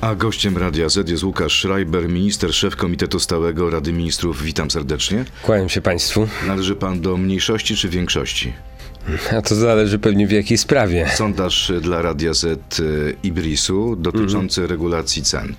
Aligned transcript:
A 0.00 0.14
gościem 0.14 0.58
Radia 0.58 0.88
Z 0.88 1.08
jest 1.08 1.24
Łukasz 1.24 1.60
Schreiber, 1.60 2.08
minister, 2.08 2.54
szef 2.54 2.76
Komitetu 2.76 3.20
Stałego 3.20 3.70
Rady 3.70 3.92
Ministrów. 3.92 4.42
Witam 4.42 4.70
serdecznie. 4.70 5.24
Kłaniam 5.42 5.68
się 5.68 5.80
Państwu. 5.80 6.28
Należy 6.46 6.76
pan 6.76 7.00
do 7.00 7.16
mniejszości 7.16 7.76
czy 7.76 7.88
większości? 7.88 8.52
A 9.38 9.42
to 9.42 9.54
zależy 9.54 9.98
pewnie 9.98 10.26
w 10.26 10.30
jakiej 10.32 10.58
sprawie. 10.58 11.06
Sondaż 11.14 11.72
dla 11.80 12.02
Radia 12.02 12.34
Z 12.34 12.44
y, 12.80 13.16
Ibrisu 13.22 13.96
dotyczący 13.96 14.66
regulacji 14.66 15.22
cen. 15.22 15.54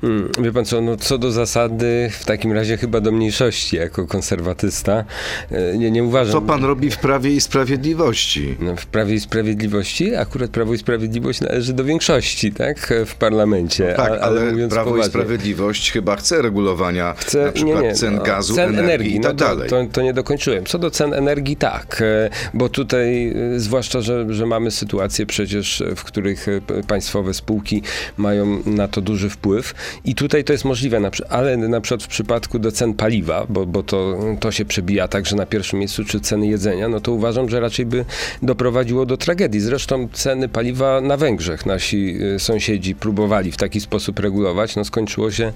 Hmm, 0.00 0.28
wie 0.42 0.52
pan 0.52 0.64
co, 0.64 0.80
no 0.80 0.96
co 0.96 1.18
do 1.18 1.32
zasady, 1.32 2.10
w 2.20 2.24
takim 2.24 2.52
razie 2.52 2.76
chyba 2.76 3.00
do 3.00 3.12
mniejszości 3.12 3.76
jako 3.76 4.06
konserwatysta. 4.06 5.04
E, 5.50 5.76
Nie, 5.78 5.90
nie 5.90 6.04
uważam. 6.04 6.32
Co 6.32 6.40
pan 6.42 6.64
robi 6.64 6.90
w 6.90 6.98
Prawie 6.98 7.30
i 7.30 7.40
Sprawiedliwości? 7.40 8.56
No, 8.60 8.76
w 8.76 8.86
Prawie 8.86 9.14
i 9.14 9.20
Sprawiedliwości? 9.20 10.14
Akurat 10.14 10.50
Prawo 10.50 10.74
i 10.74 10.78
Sprawiedliwość 10.78 11.40
należy 11.40 11.72
do 11.72 11.84
większości, 11.84 12.52
tak? 12.52 12.92
W 13.06 13.14
parlamencie. 13.14 13.94
Tak, 13.96 14.12
A- 14.12 14.20
ale, 14.20 14.50
mówiąc 14.52 14.72
Prawo 14.72 14.90
i 14.90 14.92
poważnie, 14.92 15.10
Sprawiedliwość 15.10 15.92
chyba 15.92 16.16
chce 16.16 16.42
regulowania 16.42 17.14
na 17.44 17.52
przykład 17.52 17.98
cen 17.98 18.16
no, 18.16 18.22
gazu, 18.22 18.54
cen 18.54 18.78
energii, 18.78 19.16
i 19.16 19.20
tak 19.20 19.32
no, 19.32 19.38
to- 19.38 19.44
dalej. 19.44 19.70
To, 19.70 19.86
to 19.92 20.02
nie 20.02 20.12
dokończyłem. 20.14 20.64
Co 20.64 20.78
do 20.78 20.90
cen 20.90 21.14
energii, 21.14 21.56
tak, 21.56 22.02
e, 22.02 22.30
bo 22.54 22.68
tutaj, 22.86 23.28
e, 23.54 23.60
zwłaszcza, 23.60 24.00
że, 24.00 24.34
że 24.34 24.46
mamy 24.46 24.70
sytuacje 24.70 25.26
przecież, 25.26 25.80
e, 25.80 25.96
w 25.96 26.04
których 26.04 26.46
p- 26.66 26.82
państwowe 26.82 27.34
spółki 27.34 27.82
mają 28.16 28.62
na 28.66 28.88
to 28.88 29.00
duży 29.00 29.30
wpływ 29.30 29.74
i 30.04 30.14
tutaj 30.14 30.44
to 30.44 30.52
jest 30.52 30.64
możliwe, 30.64 31.00
ale 31.28 31.56
na 31.56 31.80
przykład 31.80 32.02
w 32.02 32.08
przypadku 32.08 32.58
do 32.58 32.72
cen 32.72 32.94
paliwa, 32.94 33.46
bo, 33.48 33.66
bo 33.66 33.82
to, 33.82 34.18
to 34.40 34.52
się 34.52 34.64
przebija 34.64 35.08
także 35.08 35.36
na 35.36 35.46
pierwszym 35.46 35.78
miejscu, 35.78 36.04
czy 36.04 36.20
ceny 36.20 36.46
jedzenia, 36.46 36.88
no 36.88 37.00
to 37.00 37.12
uważam, 37.12 37.48
że 37.48 37.60
raczej 37.60 37.86
by 37.86 38.04
doprowadziło 38.42 39.06
do 39.06 39.16
tragedii. 39.16 39.60
Zresztą 39.60 40.08
ceny 40.12 40.48
paliwa 40.48 41.00
na 41.00 41.16
Węgrzech 41.16 41.66
nasi 41.66 42.18
sąsiedzi 42.38 42.94
próbowali 42.94 43.52
w 43.52 43.56
taki 43.56 43.80
sposób 43.80 44.18
regulować. 44.18 44.76
No 44.76 44.84
skończyło 44.84 45.30
się 45.30 45.52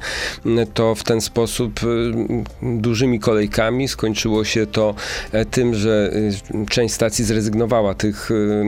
to 0.75 0.95
w 0.95 1.05
ten 1.05 1.21
sposób 1.21 1.81
y, 1.83 2.13
dużymi 2.63 3.21
kolejkami. 3.21 3.89
Skończyło 3.89 4.45
się 4.45 4.67
to 4.67 4.95
e, 5.33 5.45
tym, 5.45 5.75
że 5.75 6.13
y, 6.63 6.67
część 6.67 6.95
stacji 6.95 7.20
zrezygnowała 7.25 7.95
tych, 7.95 8.31
y, 8.31 8.65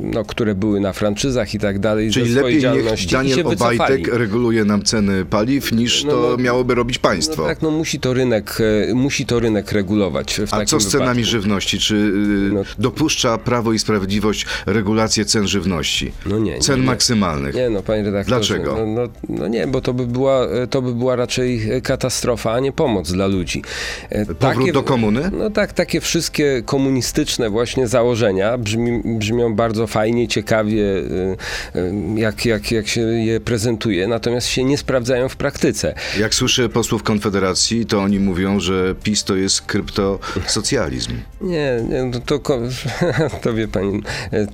no, 0.00 0.24
które 0.24 0.54
były 0.54 0.80
na 0.80 0.92
franczyzach 0.92 1.54
i 1.54 1.58
tak 1.58 1.78
dalej, 1.78 2.10
Czyli 2.10 2.32
ze 2.32 2.42
lepiej 2.42 2.54
niech 2.62 3.10
Daniel. 3.12 3.46
Obajtek 3.46 4.08
reguluje 4.14 4.64
nam 4.64 4.82
ceny 4.82 5.24
paliw, 5.24 5.72
niż 5.72 6.04
No, 6.04 6.10
to 6.12 6.28
no, 6.30 6.42
miałoby 6.44 6.74
robić 6.74 6.98
państwo. 6.98 7.42
No 7.42 7.48
tak, 7.48 7.62
no 7.62 7.70
musi 7.70 8.00
to 8.00 8.14
rynek, 8.14 8.58
e, 8.90 8.94
musi 8.94 9.26
to 9.26 9.40
rynek 9.40 9.72
regulować 9.72 10.40
w 10.46 10.54
A 10.54 10.64
co 10.64 10.80
z 10.80 10.86
cenami 10.88 11.08
wypadku. 11.14 11.30
żywności? 11.30 11.78
Czy 11.78 11.94
y, 11.94 12.54
No. 12.54 12.62
dopuszcza 12.78 13.38
Prawo 13.38 13.72
i 13.72 13.78
Sprawiedliwość 13.78 14.46
regulację 14.66 15.24
cen 15.24 15.46
żywności? 15.48 16.12
No 16.26 16.38
nie, 16.38 16.58
Cen 16.58 16.80
nie. 16.80 16.86
maksymalnych. 16.86 17.54
Nie 17.54 17.70
no, 17.70 17.82
panie 17.82 18.02
redaktorze. 18.02 18.54
Dlaczego? 18.58 18.76
No, 18.86 18.86
no, 18.86 19.08
no 19.28 19.48
nie, 19.48 19.66
bo 19.66 19.80
to 19.80 19.94
by, 19.94 20.06
była, 20.06 20.46
to 20.70 20.82
by 20.82 20.94
była 20.94 21.16
raczej 21.16 21.60
katastrofa, 21.82 22.52
a 22.52 22.60
nie 22.60 22.72
pomoc 22.72 23.12
dla 23.12 23.26
ludzi. 23.26 23.62
E, 24.10 24.26
Powrót 24.34 24.70
do 24.70 24.82
komuny? 24.82 25.30
No 25.38 25.50
tak, 25.50 25.72
takie 25.72 26.00
wszystkie 26.00 26.62
komunistyczne 26.66 27.45
właśnie 27.50 27.88
założenia 27.88 28.58
brzmi, 28.58 29.02
brzmią 29.04 29.54
bardzo 29.54 29.86
fajnie, 29.86 30.28
ciekawie, 30.28 30.82
y, 30.82 31.36
y, 31.76 31.92
jak, 32.16 32.44
jak, 32.44 32.72
jak 32.72 32.88
się 32.88 33.00
je 33.00 33.40
prezentuje, 33.40 34.08
natomiast 34.08 34.46
się 34.46 34.64
nie 34.64 34.78
sprawdzają 34.78 35.28
w 35.28 35.36
praktyce. 35.36 35.94
Jak 36.18 36.34
słyszę 36.34 36.68
posłów 36.68 37.02
Konfederacji, 37.02 37.86
to 37.86 38.00
oni 38.00 38.20
mówią, 38.20 38.60
że 38.60 38.94
PiS 39.02 39.24
to 39.24 39.36
jest 39.36 39.60
kryptosocjalizm. 39.60 41.12
Nie, 41.40 41.84
nie 41.88 42.02
no 42.04 42.20
to, 42.26 42.38
ko- 42.38 42.60
to 43.42 43.54
wie 43.54 43.68
pani, 43.68 44.02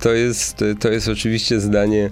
to 0.01 0.13
jest, 0.13 0.63
to 0.79 0.91
jest 0.91 1.07
oczywiście 1.07 1.59
zdanie, 1.59 2.09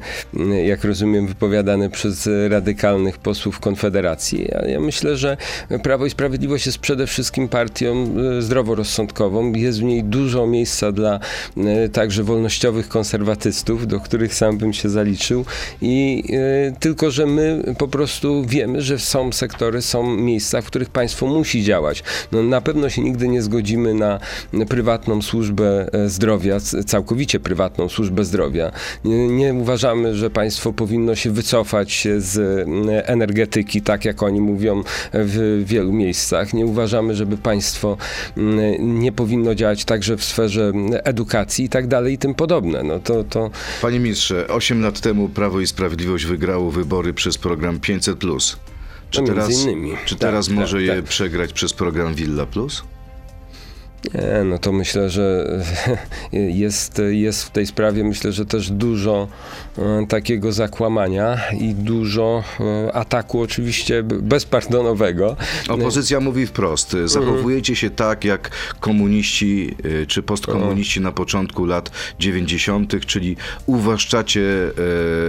jak 0.65 0.83
rozumiem, 0.83 1.27
wypowiadane 1.27 1.89
przez 1.89 2.29
radykalnych 2.49 3.17
posłów 3.17 3.59
Konfederacji. 3.59 4.47
Ja, 4.51 4.67
ja 4.67 4.79
myślę, 4.79 5.17
że 5.17 5.37
Prawo 5.83 6.05
i 6.05 6.09
Sprawiedliwość 6.09 6.65
jest 6.65 6.77
przede 6.77 7.07
wszystkim 7.07 7.47
partią 7.47 8.15
e, 8.37 8.41
zdroworozsądkową. 8.41 9.53
Jest 9.53 9.79
w 9.79 9.83
niej 9.83 10.03
dużo 10.03 10.47
miejsca 10.61 10.91
dla 10.91 11.19
e, 11.57 11.89
także 11.89 12.23
wolnościowych 12.23 12.89
konserwatystów, 12.89 13.87
do 13.87 13.99
których 13.99 14.33
sam 14.33 14.57
bym 14.57 14.73
się 14.73 14.89
zaliczył. 14.89 15.45
I 15.81 16.23
e, 16.29 16.71
tylko, 16.79 17.11
że 17.11 17.25
my 17.25 17.63
po 17.77 17.87
prostu 17.87 18.45
wiemy, 18.45 18.81
że 18.81 18.99
są 18.99 19.31
sektory, 19.31 19.81
są 19.81 20.17
miejsca, 20.17 20.61
w 20.61 20.65
których 20.65 20.89
państwo 20.89 21.27
musi 21.27 21.63
działać. 21.63 22.03
No, 22.31 22.43
na 22.43 22.61
pewno 22.61 22.89
się 22.89 23.01
nigdy 23.01 23.27
nie 23.27 23.41
zgodzimy 23.41 23.93
na 23.93 24.19
prywatną 24.69 25.21
służbę 25.21 25.93
e, 25.93 26.09
zdrowia, 26.09 26.59
całkowicie 26.85 27.39
prywatną 27.39 27.89
służbę 27.89 28.25
zdrowia. 28.25 28.71
Nie, 29.05 29.27
nie 29.27 29.53
uważamy, 29.53 30.15
że 30.15 30.29
państwo 30.29 30.73
powinno 30.73 31.15
się 31.15 31.31
wycofać 31.31 32.07
z 32.17 32.37
mm, 32.37 32.87
energetyki, 33.05 33.81
tak 33.81 34.05
jak 34.05 34.23
oni 34.23 34.41
mówią 34.41 34.83
w 35.13 35.63
wielu 35.65 35.93
miejscach. 35.93 36.53
Nie 36.53 36.65
uważamy, 36.65 37.15
żeby 37.15 37.37
państwo 37.37 37.97
nie 38.79 39.11
powinno 39.11 39.55
działać 39.55 39.85
także 39.85 40.17
w 40.17 40.23
sferze 40.23 40.50
mm, 40.57 40.99
edukacji 41.03 41.65
i 41.65 41.69
tak 41.69 41.87
dalej 41.87 42.13
i 42.13 42.17
tym 42.17 42.35
podobne. 42.35 42.83
No 42.83 42.99
to, 42.99 43.23
to 43.23 43.49
Panie 43.81 43.99
ministrze, 43.99 44.47
8 44.47 44.81
lat 44.81 44.99
temu 44.99 45.29
Prawo 45.29 45.59
i 45.59 45.67
Sprawiedliwość 45.67 46.25
wygrało 46.25 46.71
wybory 46.71 47.13
przez 47.13 47.37
program 47.37 47.79
500. 47.79 48.19
Czy 49.09 49.21
No, 49.21 49.27
teraz, 49.27 49.51
innymi. 49.63 49.91
czy 50.05 50.15
Tak, 50.15 50.19
teraz 50.19 50.45
tak, 50.47 50.55
może 50.55 50.83
je 50.83 50.95
tak. 50.95 51.05
przegrać 51.05 51.53
przez 51.53 51.73
program 51.73 52.13
Villa 52.15 52.45
Plus? 52.45 52.83
Nie, 54.13 54.43
no 54.43 54.57
to 54.57 54.71
myślę, 54.71 55.09
że 55.09 55.45
jest, 56.63 57.01
jest 57.09 57.43
w 57.43 57.49
tej 57.49 57.67
sprawie 57.67 58.03
myślę, 58.03 58.31
że 58.31 58.45
też 58.45 58.71
dużo 58.71 59.27
e, 59.77 60.05
takiego 60.07 60.51
zakłamania 60.51 61.37
i 61.59 61.75
dużo 61.75 62.43
e, 62.59 62.95
ataku 62.95 63.41
oczywiście 63.41 64.03
bezpardonowego. 64.03 65.35
Opozycja 65.69 66.19
mówi 66.19 66.47
wprost, 66.47 66.95
zachowujecie 67.05 67.75
się 67.75 67.89
tak 67.89 68.25
jak 68.25 68.49
komuniści 68.79 69.75
y, 69.85 70.07
czy 70.07 70.23
postkomuniści 70.23 71.01
na 71.01 71.11
początku 71.11 71.65
lat 71.65 71.91
90., 72.19 73.05
czyli 73.05 73.37
uwłaszczacie 73.65 74.41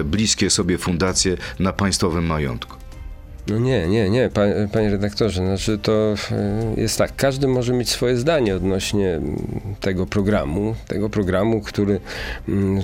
e, 0.00 0.04
bliskie 0.04 0.50
sobie 0.50 0.78
fundacje 0.78 1.37
na 1.59 1.72
państwowym 1.72 2.27
majątku. 2.27 2.81
No 3.47 3.58
nie, 3.58 3.88
nie, 3.88 4.10
nie, 4.10 4.30
pa, 4.30 4.41
panie 4.72 4.91
redaktorze, 4.91 5.44
znaczy 5.47 5.78
to 5.78 6.14
e, 6.30 6.80
jest 6.80 6.98
tak, 6.98 7.16
każdy 7.16 7.48
może 7.48 7.72
mieć 7.72 7.88
swoje 7.88 8.16
zdanie 8.16 8.56
odnośnie 8.56 9.20
tego 9.80 10.06
programu, 10.06 10.75
tego 10.88 11.10
programu, 11.10 11.60
który 11.60 12.00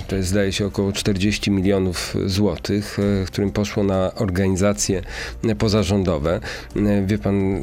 to 0.07 0.15
jest 0.15 0.29
zdaje 0.29 0.51
się 0.53 0.65
około 0.65 0.91
40 0.91 1.51
milionów 1.51 2.15
złotych, 2.25 2.97
e, 3.21 3.25
którym 3.25 3.51
poszło 3.51 3.83
na 3.83 4.15
organizacje 4.15 5.01
e, 5.43 5.55
pozarządowe. 5.55 6.39
Wie 7.05 7.17
pan, 7.17 7.61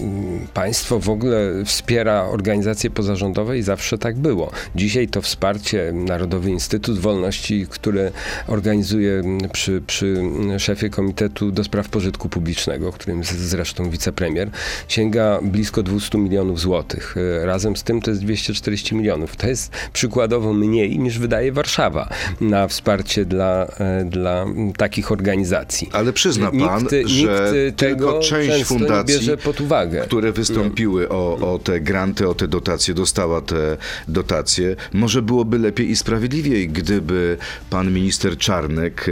państwo 0.55 1.01
w 1.01 1.09
ogóle 1.09 1.65
wspiera 1.65 2.23
organizacje 2.25 2.91
pozarządowe 2.91 3.59
i 3.59 3.63
zawsze 3.63 3.99
tak 3.99 4.17
było. 4.17 4.51
Dzisiaj 4.75 5.09
to 5.09 5.23
wsparcie 5.23 5.93
Narodowy 5.93 6.51
Instytut 6.51 6.99
Wolności, 6.99 7.67
które 7.71 8.11
organizuje 8.47 9.23
przy, 9.53 9.83
przy 9.87 10.23
szefie 10.59 10.91
Komitetu 10.91 11.51
do 11.51 11.65
Spraw 11.65 11.89
Pożytku 11.89 12.29
Publicznego, 12.29 12.86
którym 12.93 13.19
jest 13.19 13.39
zresztą 13.39 13.91
wicepremier, 13.91 14.51
sięga 14.89 15.39
blisko 15.43 15.83
200 15.83 16.19
milionów 16.19 16.61
złotych. 16.61 17.15
E, 17.43 17.47
Razem 17.47 17.77
z 17.77 17.83
tym 17.83 18.01
to 18.01 18.11
jest 18.11 18.23
240 18.23 18.95
milionów. 18.95 19.37
To 19.37 19.47
jest 19.49 19.73
przykładowo 19.93 20.53
mniej 20.53 20.99
niż 20.99 21.19
wydaje 21.19 21.53
Warszawa 21.53 22.09
na 22.41 22.69
wsparcie 22.69 23.25
dla, 23.25 23.67
e, 23.67 24.05
dla 24.05 24.47
takich 24.77 25.13
organizacji. 25.13 25.89
Ale 25.93 26.13
przyzna 26.13 26.51
pan, 26.51 26.81
Nikt, 26.83 26.91
że 26.91 26.99
nikt 27.03 27.31
e, 27.31 27.73
tylko 27.73 28.13
tego 28.13 28.21
część 28.21 28.65
fundacji, 28.65 29.15
bierze 29.15 29.37
pod 29.37 29.61
uwagę. 29.61 30.01
które 30.01 30.33
wystąpiły 30.33 31.09
o, 31.09 31.55
o 31.55 31.59
te 31.59 31.81
granty, 31.81 32.29
o 32.29 32.35
te 32.35 32.49
dotacje, 32.49 32.95
dostała 32.95 33.41
te 33.41 33.77
dotacje. 34.09 34.77
Może 34.93 35.23
byłoby 35.23 35.59
lepiej 35.59 35.91
i 35.91 35.97
sprawiedliwiej, 35.97 36.69
gdyby 36.69 37.37
pan 37.71 37.93
minister 37.93 38.37
Czarnek 38.39 39.07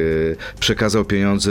przekazał 0.60 1.04
pieniądze 1.04 1.50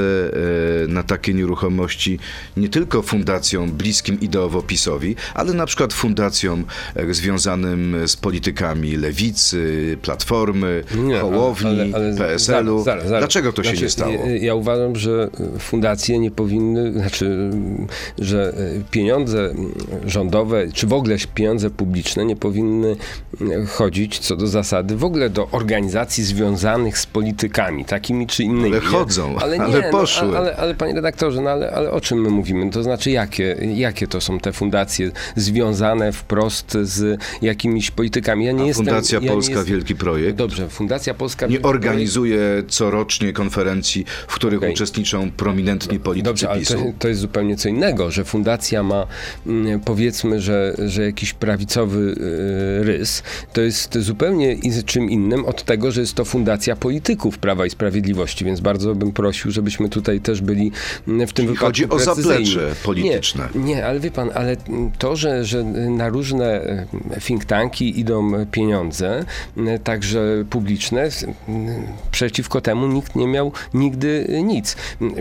na 0.87 1.03
takie 1.03 1.33
nieruchomości 1.33 2.12
nie 2.57 2.69
tylko 2.69 3.01
fundacjom 3.01 3.71
bliskim 3.71 4.19
ideowo 4.19 4.61
PiSowi, 4.61 5.15
ale 5.33 5.53
na 5.53 5.65
przykład 5.65 5.93
fundacjom 5.93 6.65
e, 6.95 7.13
związanym 7.13 7.95
z 8.07 8.15
politykami 8.15 8.97
Lewicy, 8.97 9.97
Platformy, 10.01 10.83
Nie, 10.95 11.17
Hołowni, 11.19 11.79
ale- 11.93 11.95
ale 11.95 12.15
PSL-u. 12.17 12.83
zaraz, 12.83 12.83
zaraz, 12.83 13.07
zaraz. 13.07 13.21
Dlaczego 13.21 13.53
to 13.53 13.63
się 13.63 13.69
Znaczy, 13.69 13.83
nie 13.83 13.89
stało? 13.89 14.11
Ja, 14.13 14.37
ja 14.37 14.55
uważam, 14.55 14.95
że 14.95 15.29
fundacje 15.59 16.19
nie 16.19 16.31
powinny, 16.31 16.93
znaczy, 16.93 17.49
że 18.19 18.53
pieniądze 18.91 19.53
rządowe, 20.05 20.67
czy 20.73 20.87
w 20.87 20.93
ogóle 20.93 21.15
pieniądze 21.35 21.69
publiczne 21.69 22.25
nie 22.25 22.35
powinny 22.35 22.95
chodzić 23.69 24.19
co 24.19 24.35
do 24.35 24.47
zasady 24.47 24.95
w 24.95 25.03
ogóle 25.03 25.29
do 25.29 25.47
organizacji 25.51 26.23
związanych 26.23 26.97
z 26.97 27.05
politykami, 27.05 27.85
takimi 27.85 28.27
czy 28.27 28.43
innymi. 28.43 28.71
Ale 28.71 28.79
chodzą, 28.81 29.35
ale 29.39 29.59
nie, 29.59 29.81
poszły. 29.91 30.27
No, 30.27 30.37
ale, 30.37 30.55
ale 30.57 30.75
panie 30.75 30.93
redaktorze, 30.93 31.41
no 31.41 31.49
ale, 31.49 31.71
ale 31.71 31.91
o 31.91 32.01
czym 32.03 32.21
my 32.21 32.29
mówimy? 32.29 32.69
To 32.71 32.83
znaczy, 32.83 33.11
jakie, 33.11 33.55
jakie 33.75 34.07
to 34.07 34.21
są 34.21 34.39
te 34.39 34.53
fundacje 34.53 35.11
związane 35.35 36.11
wprost 36.11 36.77
z 36.81 37.19
jakimiś 37.41 37.91
politykami? 37.91 38.45
Ja 38.45 38.51
nie 38.51 38.63
A 38.63 38.65
jestem, 38.65 38.85
Fundacja 38.85 39.19
ja 39.19 39.25
nie 39.25 39.31
Polska 39.31 39.53
jest- 39.53 39.67
Wielki 39.67 39.95
Projekt 39.95 40.37
Dobrze, 40.37 40.69
Fundacja 40.69 41.13
Polska 41.13 41.45
nie 41.45 41.49
Wielki 41.49 41.63
Projekt- 41.63 41.75
organizuje 41.75 42.39
corocznie 42.67 43.33
konferencji, 43.33 44.05
w 44.27 44.35
których 44.35 44.59
Okej. 44.59 44.73
uczestniczą 44.73 45.31
prominentni 45.31 45.99
politycy 45.99 46.23
Dobrze, 46.29 46.49
ale 46.49 46.61
to, 46.61 46.75
to 46.99 47.07
jest 47.07 47.21
zupełnie 47.21 47.55
co 47.57 47.69
innego, 47.69 48.11
że 48.11 48.25
fundacja 48.25 48.83
ma 48.83 49.07
mm, 49.47 49.79
powiedzmy, 49.79 50.41
że, 50.41 50.75
że 50.87 51.03
jakiś 51.03 51.33
prawicowy 51.33 51.99
y, 52.79 52.83
rys, 52.83 53.23
to 53.53 53.61
jest 53.61 53.97
zupełnie 53.99 54.55
czym 54.85 55.09
innym 55.09 55.45
od 55.45 55.63
tego, 55.63 55.91
że 55.91 56.01
jest 56.01 56.13
to 56.13 56.25
fundacja 56.25 56.75
polityków 56.75 57.37
Prawa 57.37 57.65
i 57.65 57.69
Sprawiedliwości, 57.69 58.45
więc 58.45 58.59
bardzo 58.59 58.95
bym 58.95 59.11
prosił, 59.11 59.51
żebyśmy 59.51 59.89
tutaj 59.89 60.19
też 60.21 60.41
byli 60.41 60.71
mm, 61.07 61.27
w 61.27 61.33
tym 61.33 61.45
Czyli 61.45 61.47
wypadku 61.47 61.65
chodzi 61.65 61.89
o 61.89 61.92
precyzyjni. 61.95 62.45
zaplecze 62.45 62.75
polityczne. 62.83 63.47
Nie, 63.55 63.61
nie, 63.63 63.85
ale 63.85 63.99
wie 63.99 64.11
pan, 64.11 64.29
ale 64.33 64.55
to, 64.97 65.15
że, 65.15 65.45
że 65.45 65.63
na 65.63 66.09
różne 66.09 66.45
e, 66.45 66.87
think 67.21 67.45
tanki 67.45 67.99
idą 67.99 68.45
pieniądze, 68.45 69.25
także 69.83 70.45
publiczne, 70.49 71.09
przeciwko 72.11 72.61
temu 72.61 72.87
nikt 72.87 73.15
nie 73.15 73.27
miał 73.27 73.51
nigdy 73.73 74.27
nic. 74.43 74.75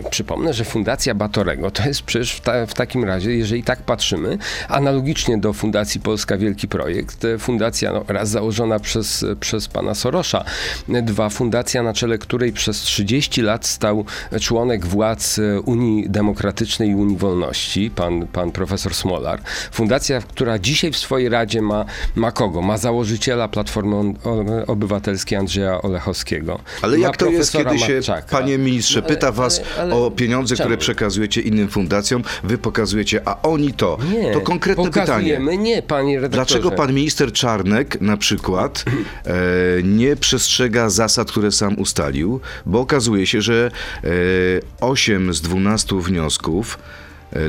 Przypomnę, 0.09 0.53
że 0.53 0.65
Fundacja 0.65 1.15
Batorego 1.15 1.71
to 1.71 1.87
jest 1.87 2.01
przecież 2.01 2.33
w, 2.33 2.41
ta, 2.41 2.65
w 2.65 2.73
takim 2.73 3.03
razie, 3.03 3.31
jeżeli 3.31 3.63
tak 3.63 3.81
patrzymy, 3.81 4.37
analogicznie 4.69 5.37
do 5.37 5.53
Fundacji 5.53 6.01
Polska 6.01 6.37
Wielki 6.37 6.67
Projekt, 6.67 7.25
e, 7.25 7.37
fundacja 7.37 7.93
no, 7.93 8.03
raz 8.07 8.29
założona 8.29 8.79
przez, 8.79 9.25
przez 9.39 9.67
pana 9.67 9.95
Sorosza, 9.95 10.43
dwa, 10.87 11.29
fundacja 11.29 11.83
na 11.83 11.93
czele 11.93 12.17
której 12.17 12.53
przez 12.53 12.81
30 12.81 13.41
lat 13.41 13.65
stał 13.65 14.05
członek 14.41 14.85
władz 14.85 15.39
e, 15.39 15.61
Unii 15.61 16.09
Demokratycznej 16.09 16.62
i 16.87 16.95
Unii 16.95 17.17
Wolności, 17.17 17.91
pan, 17.95 18.27
pan 18.27 18.51
profesor 18.51 18.93
Smolar. 18.93 19.41
Fundacja, 19.71 20.21
która 20.21 20.59
dzisiaj 20.59 20.91
w 20.91 20.97
swojej 20.97 21.29
radzie 21.29 21.61
ma, 21.61 21.85
ma 22.15 22.31
kogo? 22.31 22.61
Ma 22.61 22.77
założyciela 22.77 23.47
Platformy 23.47 24.13
Obywatelskiej 24.67 25.37
Andrzeja 25.37 25.81
Olechowskiego. 25.81 26.59
Ale 26.81 26.97
ma 26.97 27.03
jak 27.07 27.17
to 27.17 27.25
jest, 27.25 27.51
kiedy 27.51 27.79
się, 27.79 27.95
Matczaka. 27.95 28.37
panie 28.37 28.57
ministrze, 28.57 28.99
No, 28.99 29.05
ale- 29.07 29.15
pyta 29.15 29.31
was 29.31 29.61
ale- 29.77 29.81
ale 29.93 29.95
o 29.95 30.11
pieniądze, 30.11 30.55
czemu? 30.55 30.65
które 30.67 30.77
przekazujecie 30.77 31.41
innym 31.41 31.67
fundacjom, 31.69 32.23
wy 32.43 32.57
pokazujecie, 32.57 33.21
a 33.25 33.41
oni 33.41 33.73
to. 33.73 33.97
Nie, 34.13 34.31
to 34.33 34.41
konkretne 34.41 34.91
pytanie. 34.91 35.39
nie, 35.57 35.81
panie 35.81 36.15
redaktorze. 36.19 36.45
Dlaczego 36.59 36.71
pan 36.71 36.93
minister 36.93 37.31
Czarnek 37.33 38.01
na 38.01 38.17
przykład 38.17 38.85
e, 39.25 39.33
nie 39.83 40.15
przestrzega 40.15 40.89
zasad, 40.89 41.31
które 41.31 41.51
sam 41.51 41.79
ustalił? 41.79 42.39
Bo 42.65 42.79
okazuje 42.79 43.27
się, 43.27 43.41
że 43.41 43.71
e, 44.03 44.07
8 44.81 45.33
z 45.33 45.41
12 45.41 45.95
wniosków 46.01 46.52
e, 46.61 46.77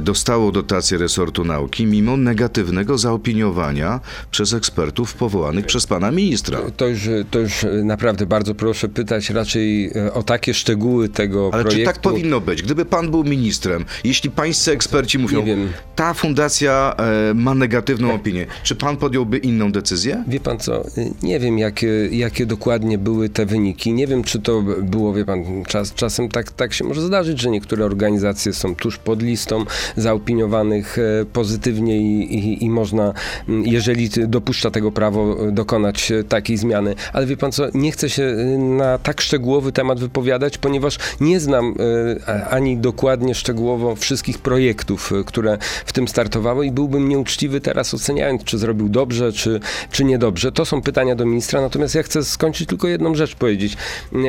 dostało 0.00 0.52
dotację 0.52 0.98
resortu 0.98 1.44
nauki, 1.44 1.86
mimo 1.86 2.16
negatywnego 2.16 2.98
zaopiniowania 2.98 4.00
przez 4.30 4.52
ekspertów 4.52 5.14
powołanych 5.14 5.66
przez 5.66 5.86
pana 5.86 6.10
ministra. 6.10 6.58
To 6.76 6.86
już, 6.86 7.08
to 7.30 7.38
już 7.38 7.66
naprawdę 7.84 8.26
bardzo 8.26 8.54
proszę 8.54 8.88
pytać 8.88 9.30
raczej 9.30 9.90
e, 9.96 10.12
o 10.12 10.22
takie 10.22 10.54
szczegóły 10.54 11.08
tego 11.08 11.50
Ale 11.52 11.62
projektu. 11.62 11.78
czy 11.78 11.84
tak 11.84 11.98
powinno 12.02 12.40
być? 12.40 12.62
Gdyby 12.62 12.84
pan 12.84 13.10
był 13.10 13.24
ministrem, 13.24 13.84
jeśli 14.04 14.30
pańscy 14.30 14.72
eksperci 14.72 15.18
mówią, 15.18 15.44
ta 15.96 16.14
fundacja 16.14 16.94
e, 17.30 17.34
ma 17.34 17.54
negatywną 17.54 18.14
opinię, 18.14 18.46
czy 18.62 18.74
pan 18.74 18.96
podjąłby 18.96 19.38
inną 19.38 19.72
decyzję? 19.72 20.24
Wie 20.28 20.40
pan 20.40 20.58
co, 20.58 20.84
nie 21.22 21.40
wiem 21.40 21.58
jakie, 21.58 22.08
jakie 22.10 22.46
dokładnie 22.46 22.98
były 22.98 23.28
te 23.28 23.46
wyniki, 23.46 23.92
nie 23.92 24.06
wiem 24.06 24.24
czy 24.24 24.40
to 24.40 24.62
było, 24.82 25.14
wie 25.14 25.24
pan, 25.24 25.64
czas, 25.66 25.94
czasem 25.94 26.28
tak, 26.28 26.52
tak 26.52 26.72
się 26.72 26.84
może 26.84 27.02
zdarzyć, 27.02 27.40
że 27.40 27.50
niektóre 27.50 27.84
organizacje 27.84 28.52
są 28.52 28.74
tuż 28.74 28.98
pod 28.98 29.22
listą 29.22 29.64
zaopiniowanych 29.96 30.98
e, 30.98 31.24
pozytywnie 31.24 31.98
i, 31.98 32.34
i, 32.34 32.64
i 32.64 32.70
można, 32.70 33.12
jeżeli 33.48 34.08
dopuszcza 34.08 34.70
tego 34.70 34.92
prawo, 34.92 35.48
e, 35.48 35.52
dokonać 35.52 36.12
e, 36.12 36.24
takiej 36.24 36.56
zmiany. 36.56 36.94
Ale 37.12 37.26
wie 37.26 37.36
pan 37.36 37.52
co, 37.52 37.64
nie 37.74 37.92
chcę 37.92 38.10
się 38.10 38.36
na 38.58 38.98
tak 38.98 39.20
szczegółowy 39.20 39.72
temat 39.72 40.00
wypowiadać, 40.00 40.58
ponieważ 40.58 40.98
nie 41.20 41.40
znam 41.40 41.74
ani 42.50 42.76
dokładnie 42.76 43.34
szczegółowo 43.34 43.96
wszystkich 43.96 44.38
projektów, 44.38 45.12
które 45.26 45.58
w 45.86 45.92
tym 45.92 46.08
startowały 46.08 46.66
i 46.66 46.70
byłbym 46.70 47.08
nieuczciwy 47.08 47.60
teraz 47.60 47.94
oceniając, 47.94 48.44
czy 48.44 48.58
zrobił 48.58 48.88
dobrze, 48.88 49.32
czy, 49.32 49.60
czy 49.90 50.04
niedobrze. 50.04 50.52
To 50.52 50.64
są 50.64 50.82
pytania 50.82 51.14
do 51.14 51.26
ministra, 51.26 51.60
natomiast 51.60 51.94
ja 51.94 52.02
chcę 52.02 52.24
skończyć 52.24 52.68
tylko 52.68 52.88
jedną 52.88 53.14
rzecz 53.14 53.34
powiedzieć. 53.34 53.76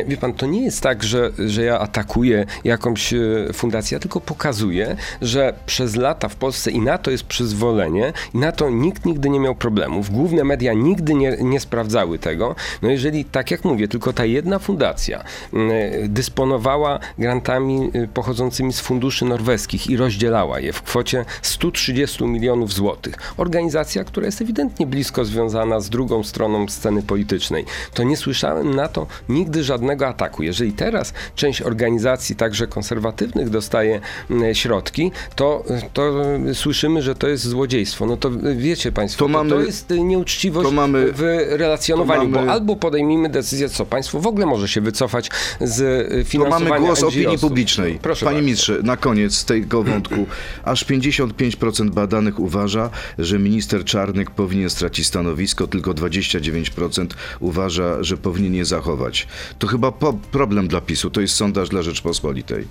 Wie 0.08 0.18
pan, 0.18 0.34
to 0.34 0.46
nie 0.46 0.64
jest 0.64 0.82
tak, 0.82 1.04
że, 1.04 1.32
że 1.40 1.64
ja 1.64 1.80
atakuję 1.80 2.46
jakąś 2.64 3.14
fundację, 3.54 3.96
ja 3.96 4.00
tylko 4.00 4.22
pokazuję, 4.22 4.96
że 5.22 5.35
przez 5.66 5.96
lata 5.96 6.30
w 6.30 6.36
Polsce 6.36 6.72
i 6.72 6.80
na 6.80 6.98
to 6.98 7.12
jest 7.12 7.24
przyzwolenie 7.24 8.14
i 8.34 8.38
na 8.38 8.52
to 8.52 8.70
nikt 8.70 9.06
nigdy 9.06 9.30
nie 9.30 9.40
miał 9.40 9.56
problemów. 9.56 10.10
Główne 10.10 10.44
media 10.44 10.74
nigdy 10.74 11.14
nie, 11.14 11.38
nie 11.42 11.60
sprawdzały 11.60 12.20
tego. 12.20 12.56
No 12.82 12.90
jeżeli, 12.90 13.26
tak 13.26 13.52
jak 13.52 13.66
mówię, 13.66 13.88
tylko 13.88 14.14
ta 14.14 14.26
jedna 14.26 14.60
fundacja 14.60 15.24
mm, 15.54 15.72
dysponowała 16.14 17.00
grantami 17.18 17.92
y, 17.96 18.08
pochodzącymi 18.08 18.74
z 18.74 18.80
funduszy 18.80 19.26
norweskich 19.26 19.90
i 19.90 19.98
rozdzielała 19.98 20.60
je 20.60 20.74
w 20.74 20.82
kwocie 20.82 21.26
130 21.42 22.24
milionów 22.24 22.74
złotych. 22.74 23.16
Organizacja, 23.38 24.04
która 24.04 24.26
jest 24.26 24.42
ewidentnie 24.42 24.88
blisko 24.88 25.26
związana 25.26 25.80
z 25.80 25.90
drugą 25.90 26.24
stroną 26.24 26.68
sceny 26.68 27.04
politycznej. 27.04 27.66
To 27.94 28.04
nie 28.04 28.18
słyszałem 28.18 28.76
na 28.76 28.88
to 28.88 29.08
nigdy 29.30 29.64
żadnego 29.64 30.08
ataku. 30.08 30.44
Jeżeli 30.44 30.74
teraz 30.74 31.14
część 31.36 31.62
organizacji, 31.62 32.36
także 32.36 32.68
konserwatywnych, 32.68 33.50
dostaje 33.50 34.02
mm, 34.30 34.56
środki, 34.56 35.12
to, 35.36 35.64
to 35.94 36.14
słyszymy, 36.54 37.02
że 37.02 37.16
to 37.16 37.28
jest 37.28 37.44
złodziejstwo. 37.48 38.06
No 38.06 38.18
to 38.18 38.32
wiecie 38.56 38.92
Państwo, 38.92 39.20
To 39.20 39.26
to, 39.26 39.38
mamy- 39.38 39.50
to 39.50 39.62
jest 39.62 39.90
nieuczciwość 39.90 40.70
to 40.70 40.72
mamy- 40.76 41.12
w 41.12 41.22
relacjonowaniu, 41.50 42.22
to 42.24 42.30
mamy- 42.30 42.46
bo 42.48 42.52
albo 42.54 42.76
podejmijmy 42.76 43.30
decyzję, 43.30 43.70
co 43.70 43.86
państwo 43.86 44.20
w 44.20 44.28
ogóle 44.28 44.46
może 44.46 44.68
się 44.68 44.82
wycofać 44.82 45.30
z 45.62 45.80
y, 46.12 46.24
To 46.24 46.30
finansowania 46.30 46.70
mamy 46.70 46.86
głos 46.86 47.04
opinii 47.04 47.38
publicznej. 47.38 48.00
Proszę 48.02 48.26
Panie 48.26 48.36
bardzo. 48.36 48.46
ministrze, 48.46 48.80
na 48.84 48.98
koniec 48.98 49.46
tego 49.46 49.84
wątku. 49.84 50.26
Aż 50.64 50.86
55% 50.86 51.90
badanych 51.90 52.40
uważa, 52.40 52.90
że 53.20 53.40
minister 53.40 53.86
Czarnek 53.86 54.32
powinien 54.32 54.70
stracić 54.70 55.08
stanowisko, 55.08 55.68
tylko 55.68 55.94
29% 55.94 57.16
uważa, 57.40 58.04
że 58.04 58.18
powinien 58.18 58.56
je 58.56 58.66
zachować. 58.66 59.28
To 59.60 59.68
chyba 59.68 59.92
problem 60.32 60.68
dla 60.68 60.82
PiSu, 60.82 61.10
to 61.10 61.22
jest 61.22 61.36
sondaż 61.36 61.70
dla 61.70 61.82
Rzeczpospolitej. 61.82 62.68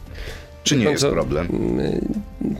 Czy 0.64 0.76
nie 0.76 0.84
jest 0.84 1.06
problem? 1.06 1.48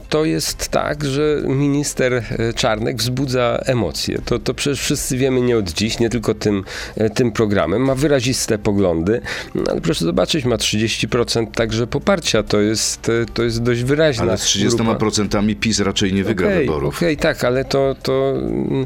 To 0.09 0.25
jest 0.25 0.69
tak, 0.69 1.05
że 1.05 1.41
minister 1.47 2.13
e, 2.13 2.53
Czarnek 2.53 2.97
wzbudza 2.97 3.59
emocje. 3.65 4.19
To, 4.25 4.39
to 4.39 4.53
przecież 4.53 4.79
wszyscy 4.81 5.17
wiemy 5.17 5.41
nie 5.41 5.57
od 5.57 5.69
dziś, 5.69 5.99
nie 5.99 6.09
tylko 6.09 6.33
tym, 6.33 6.63
e, 6.95 7.09
tym 7.09 7.31
programem. 7.31 7.81
Ma 7.81 7.95
wyraziste 7.95 8.57
poglądy, 8.57 9.21
no, 9.55 9.63
ale 9.71 9.81
proszę 9.81 10.05
zobaczyć, 10.05 10.45
ma 10.45 10.55
30% 10.55 11.51
także 11.51 11.87
poparcia. 11.87 12.43
To 12.43 12.61
jest, 12.61 13.09
e, 13.09 13.25
to 13.33 13.43
jest 13.43 13.63
dość 13.63 13.83
wyraźna 13.83 14.23
Ale 14.23 14.37
z 14.37 14.57
grupa. 14.57 14.95
30% 14.95 15.55
PiS 15.55 15.79
raczej 15.79 16.13
nie 16.13 16.23
wygra 16.23 16.47
Okej, 16.47 16.59
wyborów. 16.59 16.97
Okej, 16.97 17.17
tak, 17.17 17.43
ale 17.43 17.65
to, 17.65 17.95
to 18.03 18.33
mm, 18.37 18.85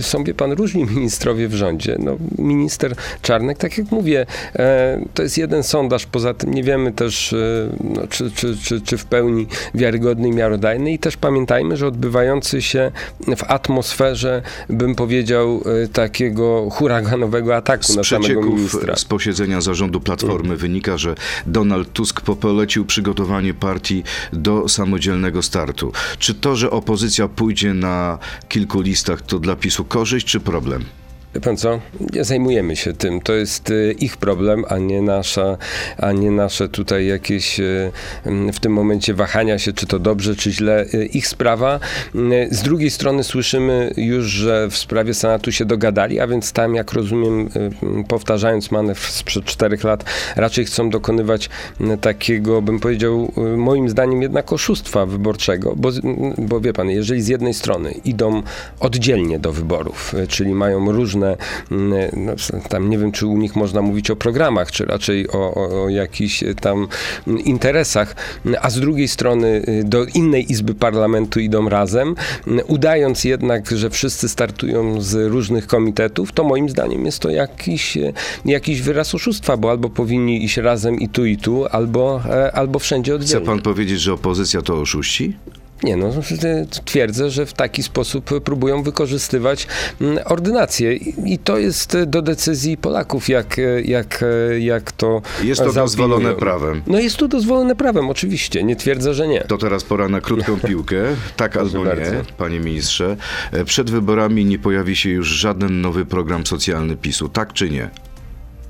są, 0.00 0.24
wie 0.24 0.34
pan, 0.34 0.52
różni 0.52 0.84
ministrowie 0.84 1.48
w 1.48 1.54
rządzie. 1.54 1.96
No, 1.98 2.16
minister 2.38 2.94
Czarnek, 3.22 3.58
tak 3.58 3.78
jak 3.78 3.90
mówię, 3.90 4.26
to 5.14 5.22
jest 5.22 5.38
jeden 5.38 5.62
sondaż, 5.62 6.06
poza 6.06 6.34
tym 6.34 6.54
nie 6.54 6.62
wiemy 6.62 6.92
też, 6.92 7.34
no, 7.84 8.06
czy, 8.06 8.25
czy, 8.34 8.56
czy, 8.56 8.80
czy 8.80 8.98
w 8.98 9.04
pełni 9.04 9.46
wiarygodny 9.74 10.28
i 10.28 10.32
miarodajny 10.32 10.92
i 10.92 10.98
też 10.98 11.16
pamiętajmy, 11.16 11.76
że 11.76 11.86
odbywający 11.86 12.62
się 12.62 12.92
w 13.36 13.44
atmosferze, 13.44 14.42
bym 14.68 14.94
powiedział, 14.94 15.62
e, 15.84 15.88
takiego 15.88 16.68
huraganowego 16.70 17.56
ataku 17.56 17.84
Z 17.84 17.96
na 17.96 18.04
samego 18.04 18.42
ministra. 18.42 18.96
z 18.96 19.04
posiedzenia 19.04 19.60
zarządu 19.60 20.00
Platformy 20.00 20.56
wynika, 20.56 20.98
że 20.98 21.14
Donald 21.46 21.92
Tusk 21.92 22.20
polecił 22.20 22.84
przygotowanie 22.84 23.54
partii 23.54 24.02
do 24.32 24.68
samodzielnego 24.68 25.42
startu. 25.42 25.92
Czy 26.18 26.34
to, 26.34 26.56
że 26.56 26.70
opozycja 26.70 27.28
pójdzie 27.28 27.74
na 27.74 28.18
kilku 28.48 28.80
listach, 28.80 29.22
to 29.22 29.38
dla 29.38 29.56
PiSu 29.56 29.84
korzyść 29.84 30.26
czy 30.26 30.40
problem? 30.40 30.84
Pan 31.42 31.56
co? 31.56 31.80
Nie 32.12 32.24
zajmujemy 32.24 32.76
się 32.76 32.92
tym. 32.92 33.20
To 33.20 33.32
jest 33.32 33.70
y, 33.70 33.94
ich 34.00 34.16
problem, 34.16 34.64
a 34.68 34.78
nie 34.78 35.02
nasza, 35.02 35.56
a 35.98 36.12
nie 36.12 36.30
nasze 36.30 36.68
tutaj 36.68 37.06
jakieś 37.06 37.60
y, 37.60 37.92
w 38.52 38.60
tym 38.60 38.72
momencie 38.72 39.14
wahania 39.14 39.58
się, 39.58 39.72
czy 39.72 39.86
to 39.86 39.98
dobrze, 39.98 40.36
czy 40.36 40.52
źle. 40.52 40.86
Y, 40.94 41.06
Ich 41.06 41.28
sprawa. 41.28 41.80
Z 42.50 42.62
drugiej 42.62 42.90
strony 42.90 43.24
słyszymy 43.24 43.94
już, 43.96 44.24
że 44.26 44.68
w 44.70 44.76
sprawie 44.76 45.14
Senatu 45.14 45.52
się 45.52 45.64
dogadali, 45.64 46.20
a 46.20 46.26
więc 46.26 46.52
tam, 46.52 46.74
jak 46.74 46.92
rozumiem, 46.92 47.48
powtarzając 48.08 48.70
manewr 48.70 49.00
sprzed 49.00 49.44
czterech 49.44 49.84
lat, 49.84 50.04
raczej 50.36 50.64
chcą 50.64 50.90
dokonywać 50.90 51.50
takiego, 52.00 52.62
bym 52.62 52.80
powiedział, 52.80 53.32
moim 53.56 53.88
zdaniem 53.88 54.22
jednak 54.22 54.52
oszustwa 54.52 55.06
wyborczego, 55.06 55.74
bo, 55.76 55.90
bo 56.38 56.60
wie 56.60 56.72
pan, 56.72 56.90
jeżeli 56.90 57.22
z 57.22 57.28
jednej 57.28 57.54
strony 57.54 57.92
idą 58.04 58.42
oddzielnie 58.80 59.38
do 59.38 59.52
wyborów, 59.52 60.14
czyli 60.28 60.54
mają 60.54 60.92
różne 60.92 61.25
mm, 61.70 62.10
no, 62.16 62.32
tam 62.68 62.90
nie 62.90 62.98
wiem, 62.98 63.12
czy 63.12 63.26
u 63.26 63.38
nich 63.38 63.56
można 63.56 63.82
mówić 63.82 64.10
o 64.10 64.16
programach, 64.16 64.70
czy 64.72 64.84
raczej 64.84 65.28
o, 65.28 65.54
o, 65.54 65.84
o 65.84 65.88
jakichś 65.88 66.44
tam 66.60 66.88
interesach, 67.44 68.16
a 68.60 68.70
z 68.70 68.80
drugiej 68.80 69.08
strony 69.08 69.62
y, 69.68 69.84
do 69.84 70.04
innej 70.04 70.52
izby 70.52 70.74
parlamentu 70.74 71.40
idą 71.40 71.68
razem, 71.68 72.14
udając 72.66 73.24
jednak, 73.24 73.70
że 73.70 73.90
wszyscy 73.90 74.28
startują 74.28 75.00
z 75.00 75.30
różnych 75.30 75.66
komitetów, 75.66 76.32
to 76.32 76.44
moim 76.44 76.68
zdaniem 76.68 77.06
jest 77.06 77.18
to 77.18 77.30
jakiś, 77.30 77.98
jakiś 78.44 78.82
wyraz 78.82 79.14
oszustwa, 79.14 79.56
bo 79.56 79.70
albo 79.70 79.90
powinni 79.90 80.44
iść 80.44 80.56
razem 80.56 81.00
i 81.00 81.08
tu, 81.08 81.26
i 81.26 81.36
tu, 81.36 81.66
albo, 81.66 82.22
e, 82.28 82.52
albo 82.52 82.78
wszędzie 82.78 83.14
oddzielnie. 83.14 83.46
Chce 83.46 83.52
pan 83.52 83.62
powiedzieć, 83.62 84.00
że 84.00 84.12
opozycja 84.12 84.62
to 84.62 84.80
oszuści? 84.80 85.36
Nie, 85.82 85.96
no 85.96 86.10
twierdzę, 86.84 87.30
że 87.30 87.46
w 87.46 87.52
taki 87.52 87.82
sposób 87.82 88.40
próbują 88.44 88.82
wykorzystywać 88.82 89.66
mm, 90.00 90.18
ordynację 90.24 90.94
i 91.24 91.38
to 91.38 91.58
jest 91.58 91.96
do 92.06 92.22
decyzji 92.22 92.76
Polaków, 92.76 93.28
jak, 93.28 93.56
jak, 93.84 94.24
jak 94.58 94.92
to 94.92 95.22
Jest 95.42 95.60
to 95.60 95.72
dozwolone 95.72 96.34
prawem. 96.34 96.82
No 96.86 96.98
jest 96.98 97.16
to 97.16 97.28
dozwolone 97.28 97.76
prawem, 97.76 98.10
oczywiście, 98.10 98.64
nie 98.64 98.76
twierdzę, 98.76 99.14
że 99.14 99.28
nie. 99.28 99.40
To 99.40 99.58
teraz 99.58 99.84
pora 99.84 100.08
na 100.08 100.20
krótką 100.20 100.60
piłkę, 100.68 100.96
tak 101.36 101.56
albo 101.56 101.84
nie, 101.84 102.22
panie 102.38 102.60
ministrze. 102.60 103.16
Przed 103.64 103.90
wyborami 103.90 104.44
nie 104.44 104.58
pojawi 104.58 104.96
się 104.96 105.10
już 105.10 105.28
żaden 105.28 105.80
nowy 105.80 106.04
program 106.04 106.46
socjalny 106.46 106.96
PiSu, 106.96 107.28
tak 107.28 107.52
czy 107.52 107.70
nie? 107.70 107.90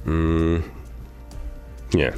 Mm, 0.06 0.62
nie. 1.94 2.12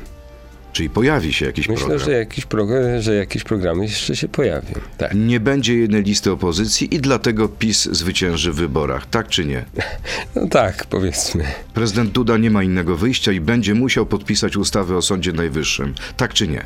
Czyli 0.78 0.90
pojawi 0.90 1.32
się 1.32 1.46
jakiś 1.46 1.68
Myślę, 1.68 1.86
program. 1.86 2.06
że 2.06 2.12
jakiś, 2.12 2.46
program, 2.46 3.00
że 3.00 3.14
jakiś 3.14 3.44
program 3.44 3.82
jeszcze 3.82 4.16
się 4.16 4.28
pojawi. 4.28 4.74
Tak. 4.98 5.14
Nie 5.14 5.40
będzie 5.40 5.74
jednej 5.74 6.02
listy 6.02 6.30
opozycji 6.30 6.94
i 6.94 7.00
dlatego 7.00 7.48
PiS 7.48 7.88
zwycięży 7.92 8.52
w 8.52 8.56
wyborach, 8.56 9.06
tak 9.06 9.28
czy 9.28 9.44
nie? 9.44 9.64
No 10.36 10.48
tak, 10.48 10.86
powiedzmy. 10.86 11.44
Prezydent 11.74 12.10
Duda 12.10 12.36
nie 12.36 12.50
ma 12.50 12.62
innego 12.62 12.96
wyjścia 12.96 13.32
i 13.32 13.40
będzie 13.40 13.74
musiał 13.74 14.06
podpisać 14.06 14.56
ustawę 14.56 14.96
o 14.96 15.02
Sądzie 15.02 15.32
Najwyższym, 15.32 15.94
tak 16.16 16.34
czy 16.34 16.48
nie? 16.48 16.64